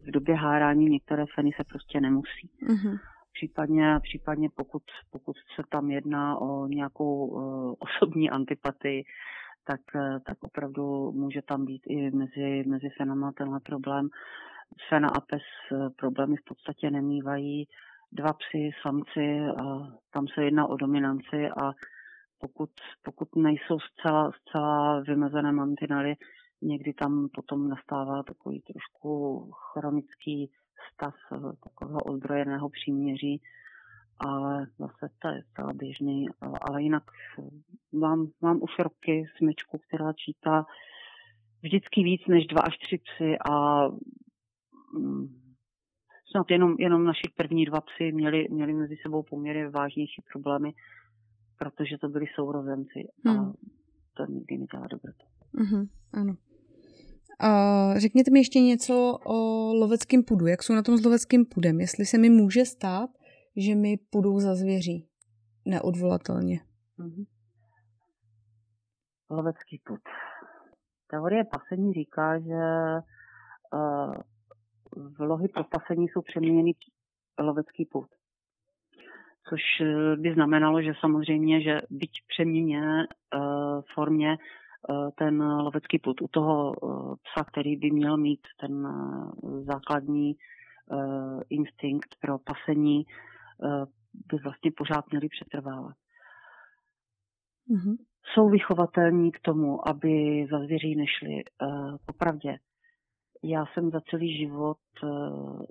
v 0.07 0.11
době 0.11 0.35
hárání 0.35 0.85
některé 0.85 1.25
feny 1.35 1.51
se 1.57 1.63
prostě 1.63 2.01
nemusí. 2.01 2.49
Mm-hmm. 2.67 2.99
Případně, 3.33 3.99
případně 4.03 4.49
pokud, 4.55 4.83
pokud 5.11 5.35
se 5.55 5.61
tam 5.69 5.91
jedná 5.91 6.37
o 6.37 6.67
nějakou 6.67 7.27
uh, 7.27 7.73
osobní 7.79 8.29
antipatii, 8.29 9.03
tak, 9.63 9.81
tak 10.25 10.37
opravdu 10.43 11.11
může 11.11 11.41
tam 11.41 11.65
být 11.65 11.81
i 11.87 12.11
mezi, 12.11 12.63
mezi 12.67 12.89
fenama 12.97 13.31
tenhle 13.31 13.59
problém. 13.59 14.09
Sena 14.89 15.09
a 15.09 15.19
pes 15.19 15.41
eh, 15.71 15.89
problémy 15.89 16.35
v 16.35 16.43
podstatě 16.47 16.91
nemývají. 16.91 17.67
Dva 18.11 18.33
psy, 18.33 18.71
samci, 18.81 19.39
a 19.39 19.63
tam 20.13 20.27
se 20.27 20.43
jedná 20.43 20.67
o 20.67 20.75
dominanci 20.75 21.49
a 21.63 21.71
pokud, 22.39 22.69
pokud 23.03 23.35
nejsou 23.35 23.79
zcela, 23.79 24.31
zcela 24.31 24.99
vymezené 24.99 25.51
mantinely, 25.51 26.15
někdy 26.61 26.93
tam 26.93 27.27
potom 27.33 27.69
nastává 27.69 28.23
takový 28.23 28.61
trošku 28.61 29.51
chronický 29.51 30.51
stav 30.93 31.15
eh, 31.33 31.37
takového 31.63 31.99
ozbrojeného 31.99 32.69
příměří, 32.69 33.41
ale 34.19 34.67
zase 34.79 35.09
to 35.19 35.27
je 35.27 35.43
zcela 35.43 35.73
běžný. 35.73 36.27
Ale 36.61 36.83
jinak 36.83 37.03
eh, 37.39 37.43
mám, 37.97 38.27
mám 38.41 38.59
už 38.61 38.79
roky 38.79 39.25
smyčku, 39.37 39.77
která 39.77 40.13
čítá 40.13 40.65
vždycky 41.61 42.03
víc 42.03 42.21
než 42.27 42.47
dva 42.47 42.61
až 42.61 42.77
tři 42.77 42.97
psy 42.97 43.37
a 43.51 43.85
Mm, 44.93 45.27
snad 46.31 46.51
jenom, 46.51 46.75
jenom 46.79 47.03
naši 47.03 47.31
první 47.35 47.65
dva 47.65 47.81
psy 47.81 48.11
měli, 48.11 48.47
měli 48.49 48.73
mezi 48.73 48.95
sebou 49.01 49.23
poměrně 49.23 49.69
vážnější 49.69 50.21
problémy, 50.33 50.73
protože 51.57 51.97
to 51.97 52.09
byli 52.09 52.25
sourozenci 52.35 53.07
a 53.25 53.29
hmm. 53.31 53.53
to 54.13 54.25
nikdy 54.25 54.57
nedělá 54.57 54.87
dobrotu. 54.87 55.25
Mm-hmm, 55.53 55.87
ano. 56.13 56.35
A 57.39 57.49
řekněte 57.99 58.31
mi 58.31 58.39
ještě 58.39 58.59
něco 58.59 59.19
o 59.25 59.35
loveckém 59.73 60.23
pudu. 60.23 60.47
Jak 60.47 60.63
jsou 60.63 60.73
na 60.73 60.83
tom 60.83 60.97
s 60.97 61.05
loveckým 61.05 61.45
pudem? 61.45 61.79
Jestli 61.79 62.05
se 62.05 62.17
mi 62.17 62.29
může 62.29 62.65
stát, 62.65 63.09
že 63.55 63.75
mi 63.75 63.97
půjdou 64.09 64.39
za 64.39 64.55
zvěří 64.55 65.07
neodvolatelně. 65.65 66.59
Mm-hmm. 66.99 67.25
Lovecký 69.29 69.81
pud. 69.85 69.99
Teorie 71.07 71.43
pasení 71.43 71.93
říká, 71.93 72.39
že 72.39 72.61
uh, 73.73 74.13
vlohy 75.17 75.47
pro 75.47 75.63
pasení 75.63 76.07
jsou 76.07 76.21
přeměněny 76.21 76.71
lovecký 77.39 77.85
put. 77.85 78.07
Což 79.49 79.61
eh, 79.81 80.15
by 80.15 80.33
znamenalo, 80.33 80.81
že 80.81 80.93
samozřejmě, 80.99 81.61
že 81.61 81.81
byť 81.89 82.11
přeměněné 82.27 83.07
uh, 83.07 83.81
formě 83.95 84.29
uh, 84.29 84.58
ten 85.15 85.43
lovecký 85.43 85.99
put 85.99 86.21
u 86.21 86.27
toho 86.27 86.71
uh, 86.71 87.15
psa, 87.15 87.43
který 87.43 87.75
by 87.75 87.91
měl 87.91 88.17
mít 88.17 88.39
ten 88.59 88.85
uh, 88.85 89.63
základní 89.63 90.35
instinkt 91.49 92.15
pro 92.21 92.39
pasení, 92.39 93.05
by 94.13 94.37
vlastně 94.43 94.71
pořád 94.77 95.11
měli 95.11 95.29
přetrvávat. 95.29 95.95
Mm-hmm. 97.69 97.97
Jsou 98.33 98.49
vychovatelní 98.49 99.31
k 99.31 99.39
tomu, 99.39 99.87
aby 99.87 100.45
za 100.51 100.59
zvěří 100.59 100.95
nešli. 100.95 101.43
Popravdě, 102.05 102.57
já 103.43 103.65
jsem 103.65 103.89
za 103.89 104.01
celý 104.09 104.37
život 104.37 104.77
eh, 105.03 105.07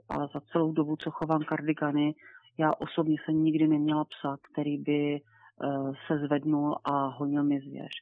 a 0.09 0.27
za 0.27 0.40
celou 0.53 0.73
dobu, 0.73 0.97
co 0.97 1.11
chovám 1.11 1.44
kardigany, 1.44 2.14
já 2.59 2.73
osobně 2.79 3.16
jsem 3.25 3.44
nikdy 3.44 3.68
neměla 3.68 4.05
psa, 4.05 4.37
který 4.53 4.79
by 4.79 5.16
eh, 5.16 5.92
se 6.07 6.18
zvednul 6.18 6.77
a 6.85 7.07
honil 7.07 7.44
mi 7.44 7.61
zvěř. 7.61 7.92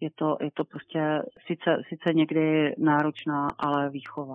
Je 0.00 0.10
to, 0.14 0.36
je 0.40 0.50
to 0.50 0.64
prostě 0.64 1.22
sice, 1.46 1.82
sice 1.88 2.14
někdy 2.14 2.74
náročná, 2.78 3.48
ale 3.58 3.90
výchova. 3.90 4.34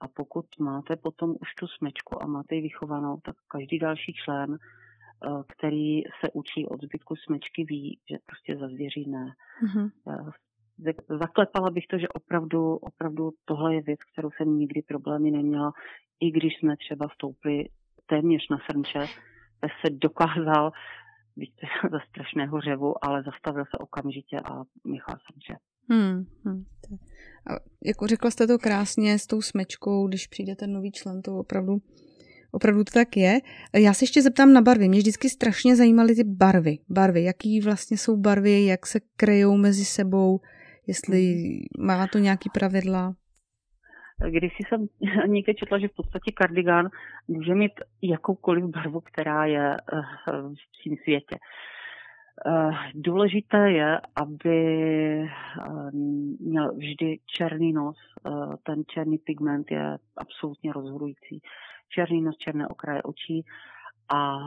A 0.00 0.08
pokud 0.08 0.46
máte 0.58 0.96
potom 0.96 1.30
už 1.30 1.54
tu 1.54 1.66
smečku 1.66 2.22
a 2.22 2.26
máte 2.26 2.54
ji 2.54 2.62
vychovanou, 2.62 3.16
tak 3.16 3.36
každý 3.48 3.78
další 3.78 4.12
člen, 4.12 4.58
eh, 4.58 5.28
který 5.48 6.02
se 6.02 6.30
učí 6.32 6.66
od 6.66 6.82
zbytku 6.82 7.16
smečky, 7.16 7.64
ví, 7.64 7.98
že 8.10 8.16
prostě 8.26 8.56
za 8.56 8.68
zvěří 8.68 9.10
ne. 9.10 9.34
Mm-hmm 9.62 9.90
zaklepala 11.08 11.70
bych 11.70 11.86
to, 11.86 11.98
že 11.98 12.08
opravdu, 12.08 12.76
opravdu 12.76 13.30
tohle 13.44 13.74
je 13.74 13.82
věc, 13.82 14.00
kterou 14.12 14.30
jsem 14.30 14.58
nikdy 14.58 14.82
problémy 14.82 15.30
neměla, 15.30 15.72
i 16.20 16.30
když 16.30 16.58
jsme 16.58 16.76
třeba 16.76 17.08
vstoupili 17.08 17.64
téměř 18.06 18.48
na 18.50 18.58
srnče, 18.70 19.06
se 19.80 19.90
dokázal, 19.90 20.72
být 21.38 21.54
za 21.92 21.98
strašného 22.08 22.60
řevu, 22.60 23.04
ale 23.04 23.22
zastavil 23.22 23.64
se 23.64 23.78
okamžitě 23.78 24.36
a 24.40 24.62
nechal 24.84 25.16
srnče. 25.26 25.54
Hmm, 25.90 26.26
hmm. 26.44 26.64
A 27.50 27.52
jako 27.84 28.06
řekla 28.06 28.30
jste 28.30 28.46
to 28.46 28.58
krásně 28.58 29.18
s 29.18 29.26
tou 29.26 29.42
smečkou, 29.42 30.08
když 30.08 30.26
přijde 30.26 30.56
ten 30.56 30.72
nový 30.72 30.92
člen, 30.92 31.22
to 31.22 31.38
opravdu 31.38 31.78
Opravdu 32.52 32.84
to 32.84 32.92
tak 32.92 33.16
je. 33.16 33.40
Já 33.74 33.94
se 33.94 34.02
ještě 34.02 34.22
zeptám 34.22 34.52
na 34.52 34.62
barvy. 34.62 34.88
Mě 34.88 34.98
vždycky 34.98 35.30
strašně 35.30 35.76
zajímaly 35.76 36.14
ty 36.14 36.24
barvy. 36.24 36.78
Barvy, 36.88 37.22
jaký 37.22 37.60
vlastně 37.60 37.98
jsou 37.98 38.16
barvy, 38.16 38.64
jak 38.64 38.86
se 38.86 39.00
krejou 39.16 39.56
mezi 39.56 39.84
sebou, 39.84 40.40
Jestli 40.88 41.34
mhm. 41.34 41.86
má 41.86 42.06
to 42.06 42.18
nějaký 42.18 42.50
pravidla? 42.50 43.14
Když 44.26 44.52
jsem 44.68 44.86
někde 45.26 45.54
četla, 45.54 45.78
že 45.78 45.88
v 45.88 45.94
podstatě 45.94 46.32
kardigán 46.32 46.88
může 47.28 47.54
mít 47.54 47.72
jakoukoliv 48.02 48.64
barvu, 48.64 49.00
která 49.00 49.44
je 49.44 49.76
eh, 49.76 50.02
v 50.32 50.82
tím 50.82 50.96
světě. 51.02 51.36
Eh, 52.46 52.70
důležité 52.94 53.70
je, 53.70 54.00
aby 54.16 54.58
eh, 55.22 55.90
měl 56.40 56.74
vždy 56.74 57.18
černý 57.26 57.72
nos. 57.72 57.96
Ten 58.62 58.82
černý 58.86 59.18
pigment 59.18 59.70
je 59.70 59.98
absolutně 60.16 60.72
rozhodující. 60.72 61.40
Černý 61.88 62.22
nos, 62.22 62.36
černé 62.36 62.68
okraje 62.68 63.02
očí 63.02 63.44
a 64.14 64.38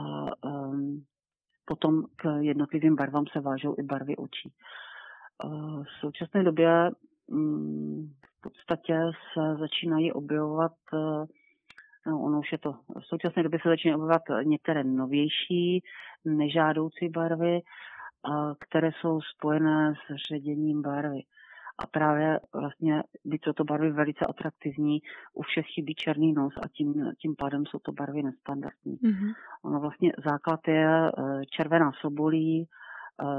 potom 1.64 2.02
k 2.16 2.38
jednotlivým 2.40 2.96
barvám 2.96 3.24
se 3.32 3.40
vážou 3.40 3.74
i 3.78 3.82
barvy 3.82 4.16
očí. 4.16 4.52
V 5.82 6.00
současné 6.00 6.42
době 6.42 6.90
v 7.32 8.40
podstatě 8.42 8.94
se 9.34 9.56
začínají 9.56 10.12
objevovat, 10.12 10.72
eh, 10.94 11.26
no 12.06 12.22
ono 12.22 12.38
už 12.38 12.52
je 12.52 12.58
to, 12.58 12.72
v 12.72 13.06
současné 13.06 13.42
době 13.42 13.58
se 13.62 13.68
začínají 13.68 13.94
objevovat 13.94 14.22
některé 14.42 14.84
novější, 14.84 15.82
nežádoucí 16.24 17.08
barvy, 17.08 17.60
které 18.60 18.90
jsou 18.92 19.20
spojené 19.20 19.94
s 19.94 20.28
ředěním 20.28 20.82
barvy. 20.82 21.20
A 21.78 21.86
právě 21.86 22.40
vlastně, 22.54 23.02
byť 23.24 23.44
jsou 23.44 23.52
to 23.52 23.64
barvy 23.64 23.90
velice 23.90 24.26
atraktivní, 24.26 25.00
u 25.34 25.42
všech 25.42 25.66
chybí 25.66 25.94
černý 25.94 26.32
nos 26.32 26.54
a 26.56 26.68
tím, 26.68 27.12
tím 27.18 27.34
pádem 27.38 27.66
jsou 27.66 27.78
to 27.78 27.92
barvy 27.92 28.22
nestandardní. 28.22 28.96
Mm-hmm. 28.96 29.32
Ono 29.62 29.80
vlastně 29.80 30.12
základ 30.24 30.60
je 30.68 31.12
červená 31.50 31.92
sobolí, 32.00 32.68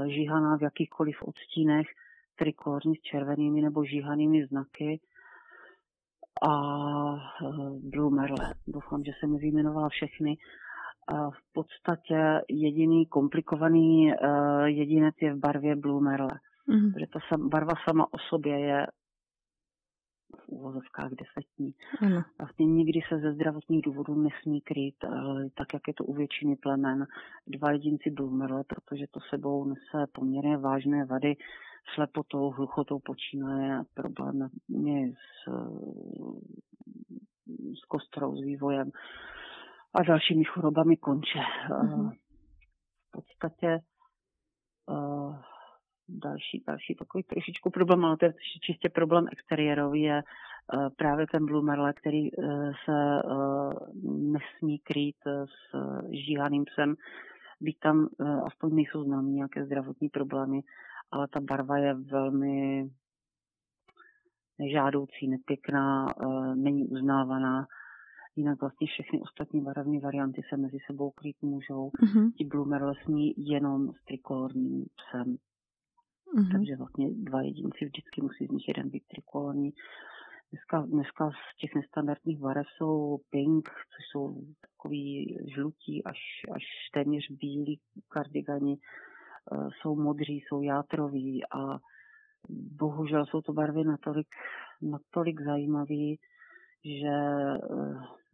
žíhaná 0.06 0.56
v 0.56 0.62
jakýchkoliv 0.62 1.22
odstínech, 1.22 1.86
trikórní 2.36 2.96
s 2.96 3.00
červenými 3.00 3.60
nebo 3.60 3.84
žíhanými 3.84 4.46
znaky 4.46 5.00
a 6.42 6.52
Blue 7.82 8.16
Merle. 8.16 8.54
Doufám, 8.66 9.04
že 9.04 9.12
jsem 9.20 9.36
vyjmenovala 9.36 9.88
všechny 9.88 10.36
v 11.30 11.52
podstatě 11.52 12.40
jediný 12.48 13.06
komplikovaný 13.06 14.12
uh, 14.12 14.64
jedinec 14.64 15.14
je 15.22 15.34
v 15.34 15.38
barvě 15.38 15.76
Blue 15.76 16.04
Merle. 16.04 16.40
Mm-hmm. 16.68 16.92
Protože 16.92 17.06
ta 17.12 17.18
sam, 17.28 17.48
barva 17.48 17.72
sama 17.88 18.04
o 18.12 18.18
sobě 18.28 18.60
je 18.60 18.86
v 20.36 20.48
úvozovkách 20.48 21.10
desetní. 21.10 21.74
Mm. 22.02 22.22
Vlastně 22.38 22.66
nikdy 22.66 23.00
se 23.08 23.18
ze 23.18 23.32
zdravotních 23.32 23.82
důvodů 23.82 24.14
nesmí 24.14 24.60
krýt, 24.60 24.94
uh, 25.04 25.42
tak 25.54 25.74
jak 25.74 25.82
je 25.88 25.94
to 25.94 26.04
u 26.04 26.14
většiny 26.14 26.56
plemen, 26.56 27.06
dva 27.46 27.72
jedinci 27.72 28.10
Blue 28.10 28.36
Merle, 28.36 28.64
protože 28.64 29.04
to 29.10 29.20
sebou 29.30 29.64
nese 29.64 30.06
poměrně 30.12 30.56
vážné 30.56 31.04
vady, 31.04 31.34
slepotou, 31.94 32.50
hluchotou 32.50 32.98
počínaje, 32.98 33.82
problémy 33.94 35.12
s, 35.12 35.48
s 37.80 37.84
kostrou, 37.88 38.36
s 38.36 38.40
vývojem 38.40 38.90
a 39.94 40.02
dalšími 40.02 40.44
chorobami 40.44 40.96
konče. 40.96 41.38
Mm-hmm. 41.70 42.10
V 43.08 43.10
podstatě 43.10 43.78
uh, 44.90 45.36
další, 46.08 46.64
další 46.66 46.94
takový 46.94 47.22
trošičku 47.22 47.70
problém, 47.70 48.04
ale 48.04 48.16
to 48.16 48.24
je 48.24 48.34
čistě 48.66 48.88
problém 48.88 49.26
exteriérový, 49.32 50.02
je 50.02 50.22
uh, 50.22 50.88
právě 50.96 51.26
ten 51.26 51.46
Blue 51.46 51.64
Merle, 51.64 51.92
který 51.92 52.32
uh, 52.32 52.72
se 52.84 53.22
nesmí 54.04 54.78
krýt 54.78 55.16
s 55.44 55.76
žíhaným 56.10 56.64
psem, 56.64 56.94
byť 57.60 57.78
tam 57.80 58.08
aspoň 58.46 58.74
nejsou 58.74 59.04
známí 59.04 59.32
nějaké 59.32 59.64
zdravotní 59.64 60.08
problémy, 60.08 60.60
ale 61.14 61.28
ta 61.28 61.40
barva 61.40 61.78
je 61.78 61.94
velmi 61.94 62.88
nežádoucí, 64.58 65.28
nepěkná, 65.28 66.16
uh, 66.16 66.54
není 66.54 66.86
uznávaná 66.86 67.66
Jinak 68.36 68.60
vlastně 68.60 68.86
všechny 68.86 69.20
ostatní 69.20 69.60
barevné 69.60 70.00
varianty 70.00 70.42
se 70.48 70.56
mezi 70.56 70.78
sebou 70.86 71.10
krýt 71.10 71.42
můžou. 71.42 71.88
Mm-hmm. 71.88 72.32
Ti 72.32 72.44
Bloomer 72.44 72.82
smí 73.04 73.34
jenom 73.36 73.92
s 73.92 74.04
trikolorním 74.04 74.86
psem. 74.96 75.36
Mm-hmm. 76.34 76.52
Takže 76.52 76.76
vlastně 76.76 77.10
dva 77.10 77.42
jedinci 77.42 77.84
vždycky 77.84 78.22
musí 78.22 78.46
z 78.46 78.50
nich 78.50 78.68
jeden 78.68 78.90
být 78.90 79.04
trikolorní. 79.06 79.70
Dneska, 80.50 80.80
dneska 80.86 81.30
z 81.30 81.56
těch 81.60 81.74
nestandardních 81.74 82.38
barev 82.38 82.66
jsou 82.76 83.18
pink, 83.30 83.68
což 83.68 84.04
jsou 84.10 84.42
takový 84.60 85.36
žlutí 85.54 86.04
až, 86.04 86.18
až 86.54 86.62
téměř 86.94 87.30
bílí 87.30 87.80
kardigani. 88.08 88.76
Eh, 89.52 89.68
jsou 89.80 89.96
modří, 89.96 90.40
jsou 90.40 90.62
játroví 90.62 91.42
a 91.44 91.78
bohužel 92.48 93.26
jsou 93.26 93.40
to 93.40 93.52
barvy 93.52 93.84
natolik, 93.84 94.26
natolik 94.82 95.40
zajímavé, 95.40 96.14
že 96.84 97.08
eh, 97.08 97.58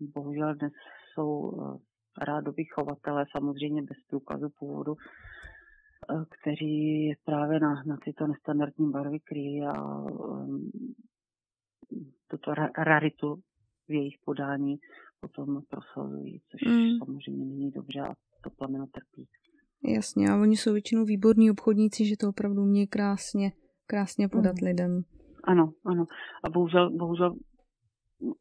bohužel 0.00 0.54
dnes 0.54 0.72
jsou 1.12 1.52
eh, 1.52 1.78
rádoví 2.24 2.64
chovatelé, 2.64 3.24
samozřejmě 3.30 3.82
bez 3.82 3.98
průkazu 4.08 4.48
původu, 4.58 4.94
kteří 6.40 7.12
právě 7.24 7.60
na, 7.60 7.82
na 7.86 7.96
tyto 8.04 8.26
nestandardní 8.26 8.90
barvy 8.90 9.20
kryjí 9.20 9.64
a 9.64 9.98
um, 9.98 10.70
tuto 12.30 12.54
raritu 12.78 13.36
v 13.88 13.92
jejich 13.92 14.14
podání 14.24 14.76
potom 15.20 15.62
prosazují, 15.68 16.40
což 16.50 16.60
mm. 16.72 16.98
samozřejmě 16.98 17.44
není 17.44 17.70
dobře 17.70 18.00
a 18.00 18.14
to 18.42 18.50
plameno 18.50 18.86
trpí. 18.86 19.28
Jasně, 19.84 20.30
a 20.30 20.40
oni 20.40 20.56
jsou 20.56 20.72
většinou 20.72 21.04
výborní 21.04 21.50
obchodníci, 21.50 22.06
že 22.06 22.16
to 22.16 22.28
opravdu 22.28 22.62
umějí 22.62 22.86
krásně, 22.86 23.52
krásně 23.86 24.28
podat 24.28 24.54
mm. 24.60 24.66
lidem. 24.66 25.02
Ano, 25.44 25.72
ano. 25.86 26.06
A 26.44 26.50
bohužel, 26.50 26.90
bohužel 26.90 27.34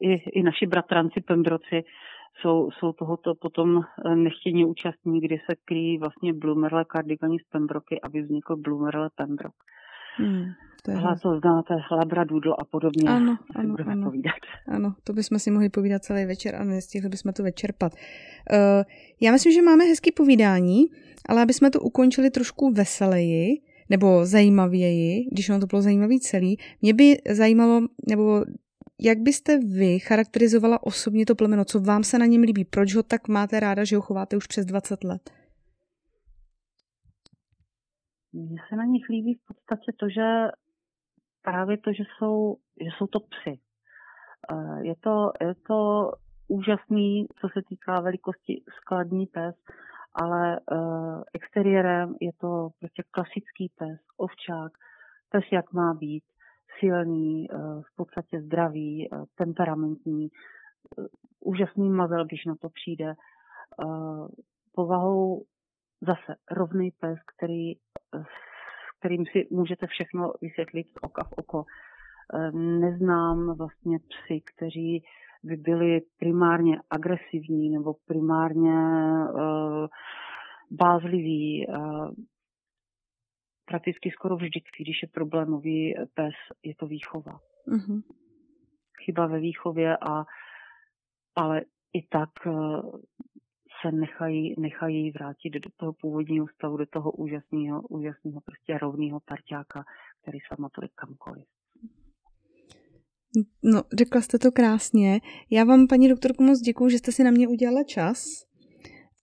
i, 0.02 0.14
i 0.14 0.44
naši 0.44 0.68
bratranci 0.68 1.22
Pembroci 1.22 1.84
jsou, 2.42 2.72
jsou 2.72 2.94
tohoto 2.94 3.36
potom 3.36 3.82
eh, 3.82 4.16
nechtění 4.16 4.66
účastní, 4.66 5.22
kdy 5.22 5.38
se 5.50 5.56
kryjí 5.66 5.98
vlastně 5.98 6.34
Bloomerle 6.34 6.86
kardigani 6.86 7.40
z 7.40 7.50
Pembroky, 7.52 8.02
aby 8.02 8.22
vznikl 8.22 8.56
Bloomerle 8.56 9.10
Pembroke. 9.16 9.58
Hmm, 10.20 10.46
to 10.84 10.92
je 10.92 10.98
znáte, 11.40 11.74
Labradoodle 11.92 12.56
a 12.60 12.66
podobně. 12.66 13.10
Ano, 13.10 13.38
ano, 13.56 13.76
ano. 13.88 14.06
Povídat. 14.06 14.34
ano, 14.68 14.96
to 15.04 15.14
bychom 15.14 15.40
si 15.40 15.52
mohli 15.52 15.70
povídat 15.70 16.04
celý 16.04 16.26
večer 16.26 16.56
a 16.56 16.64
nestihli 16.64 17.10
bychom 17.10 17.34
to 17.34 17.44
vyčerpat. 17.44 17.94
Uh, 17.94 18.84
já 19.22 19.32
myslím, 19.32 19.54
že 19.54 19.62
máme 19.62 19.84
hezký 19.84 20.12
povídání, 20.12 20.86
ale 21.30 21.42
aby 21.42 21.54
jsme 21.54 21.72
to 21.72 21.80
ukončili 21.80 22.30
trošku 22.30 22.72
veseleji, 22.72 23.62
nebo 23.90 24.26
zajímavěji, 24.26 25.28
když 25.32 25.50
ono 25.50 25.60
to 25.60 25.68
bylo 25.68 25.82
zajímavý 25.82 26.20
celý, 26.20 26.58
mě 26.82 26.94
by 26.94 27.18
zajímalo, 27.30 27.82
nebo 28.10 28.46
jak 29.02 29.20
byste 29.20 29.58
vy 29.58 30.00
charakterizovala 30.00 30.84
osobně 30.84 31.26
to 31.26 31.36
plemeno? 31.36 31.66
Co 31.66 31.80
vám 31.80 32.04
se 32.04 32.20
na 32.20 32.26
něm 32.26 32.42
líbí? 32.42 32.66
Proč 32.66 32.96
ho 32.96 33.04
tak 33.04 33.28
máte 33.28 33.60
ráda, 33.60 33.84
že 33.84 33.96
ho 33.96 34.02
chováte 34.02 34.38
už 34.38 34.48
přes 34.48 34.66
20 34.66 35.04
let? 35.04 35.32
Mně 38.34 38.58
se 38.70 38.76
na 38.76 38.84
nich 38.84 39.10
líbí 39.10 39.34
v 39.34 39.46
podstatě 39.48 39.92
to, 40.00 40.10
že 40.10 40.48
právě 41.42 41.78
to, 41.78 41.94
že 41.94 42.04
jsou, 42.04 42.56
že 42.82 42.90
jsou 42.98 43.08
to 43.08 43.20
psy. 43.20 43.60
Eh, 44.52 44.88
je 44.88 44.96
to, 44.96 45.32
je 45.42 45.56
to 45.56 46.12
úžasný, 46.48 47.28
co 47.42 47.48
se 47.54 47.62
týká 47.70 48.02
velikosti 48.02 48.64
skladní 48.82 49.26
pes, 49.26 49.56
ale 50.14 50.60
uh, 50.60 51.24
exteriérem 51.34 52.16
je 52.22 52.32
to 52.34 52.70
prostě 52.80 53.04
klasický 53.12 53.72
pes, 53.78 54.00
ovčák, 54.18 54.72
pes 55.30 55.44
jak 55.52 55.74
má 55.74 55.94
být 55.94 56.24
silný, 56.80 57.48
eh, 57.52 57.58
v 57.82 57.96
podstatě 57.96 58.42
zdravý, 58.42 59.08
eh, 59.14 59.18
temperamentní, 59.36 60.28
eh, 60.28 61.04
úžasný 61.40 61.90
mazel, 61.90 62.26
když 62.26 62.46
na 62.46 62.56
to 62.56 62.70
přijde. 62.70 63.14
Povahou 64.76 65.44
zase 66.02 66.36
rovný 66.52 66.92
pes, 66.92 67.20
který, 67.36 67.74
s 68.16 69.00
kterým 69.00 69.26
si 69.26 69.48
můžete 69.52 69.88
všechno 69.88 70.34
vysvětlit 70.42 70.88
z 70.88 70.96
oka 71.02 71.24
v 71.24 71.34
oko. 71.38 71.64
Neznám 72.54 73.58
vlastně 73.58 74.00
psy, 74.00 74.42
kteří 74.56 75.04
by 75.44 75.56
byli 75.56 76.02
primárně 76.20 76.78
agresivní 76.90 77.70
nebo 77.70 77.94
primárně 78.08 78.76
bázliví 80.72 81.68
prakticky 83.70 84.12
skoro 84.12 84.36
vždycky, 84.36 84.84
když 84.84 85.02
je 85.02 85.08
problémový 85.14 85.96
pes, 86.14 86.34
je 86.64 86.76
to 86.76 86.88
výchova. 86.88 87.40
Mm-hmm. 87.68 88.02
Chyba 89.06 89.28
ve 89.28 89.40
výchově, 89.40 89.98
a, 89.98 90.26
ale 91.36 91.62
i 91.94 92.08
tak 92.08 92.30
eh, 92.48 92.52
se 93.82 93.92
nechají, 93.92 94.56
nechají 94.60 95.12
vrátit 95.12 95.50
do 95.50 95.70
toho 95.78 95.94
původního 95.94 96.46
stavu, 96.56 96.78
do 96.78 96.86
toho 96.86 97.12
úžasného, 97.12 97.82
úžasného 97.82 98.42
prostě 98.46 98.78
rovného 98.78 99.20
parťáka, 99.26 99.84
který 100.22 100.40
s 100.40 100.50
váma 100.52 100.70
to 100.70 100.82
kamkoliv. 100.96 101.46
No, 103.64 103.82
řekla 103.98 104.22
jste 104.22 104.40
to 104.40 104.52
krásně. 104.52 105.20
Já 105.50 105.64
vám, 105.64 105.88
paní 105.88 106.10
doktorko, 106.10 106.44
moc 106.44 106.60
děkuji, 106.60 106.90
že 106.90 106.98
jste 106.98 107.12
si 107.12 107.24
na 107.24 107.32
mě 107.32 107.48
udělala 107.48 107.84
čas 107.84 108.50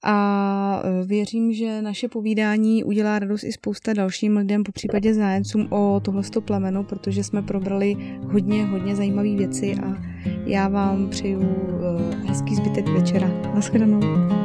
a 0.04 0.82
e, 0.84 1.06
věřím, 1.06 1.52
že 1.52 1.82
naše 1.82 2.08
povídání 2.08 2.84
udělá 2.84 3.18
radost 3.18 3.44
i 3.44 3.52
spousta 3.52 3.92
dalším 3.92 4.36
lidem, 4.36 4.64
po 4.64 4.72
případě 4.72 5.14
zájemcům 5.14 5.72
o 5.72 6.00
tohle 6.04 6.22
plemeno, 6.44 6.84
protože 6.84 7.24
jsme 7.24 7.42
probrali 7.42 7.96
hodně, 8.32 8.64
hodně 8.64 8.96
zajímavé 8.96 9.36
věci 9.36 9.74
a 9.84 10.02
já 10.46 10.68
vám 10.68 11.10
přeju 11.10 11.42
e, 11.42 12.14
hezký 12.28 12.54
zbytek 12.54 12.88
večera. 12.88 13.28
Naschledanou. 13.54 14.35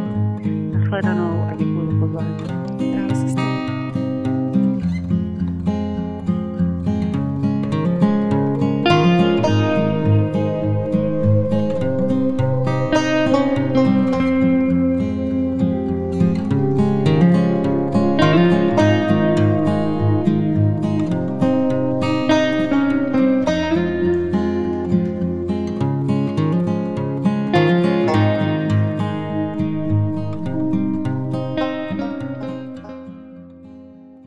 Naschledanou 0.92 1.48
a 1.50 1.56
děkuji 1.56 1.88
za 1.92 2.00
pozvání. 2.00 2.71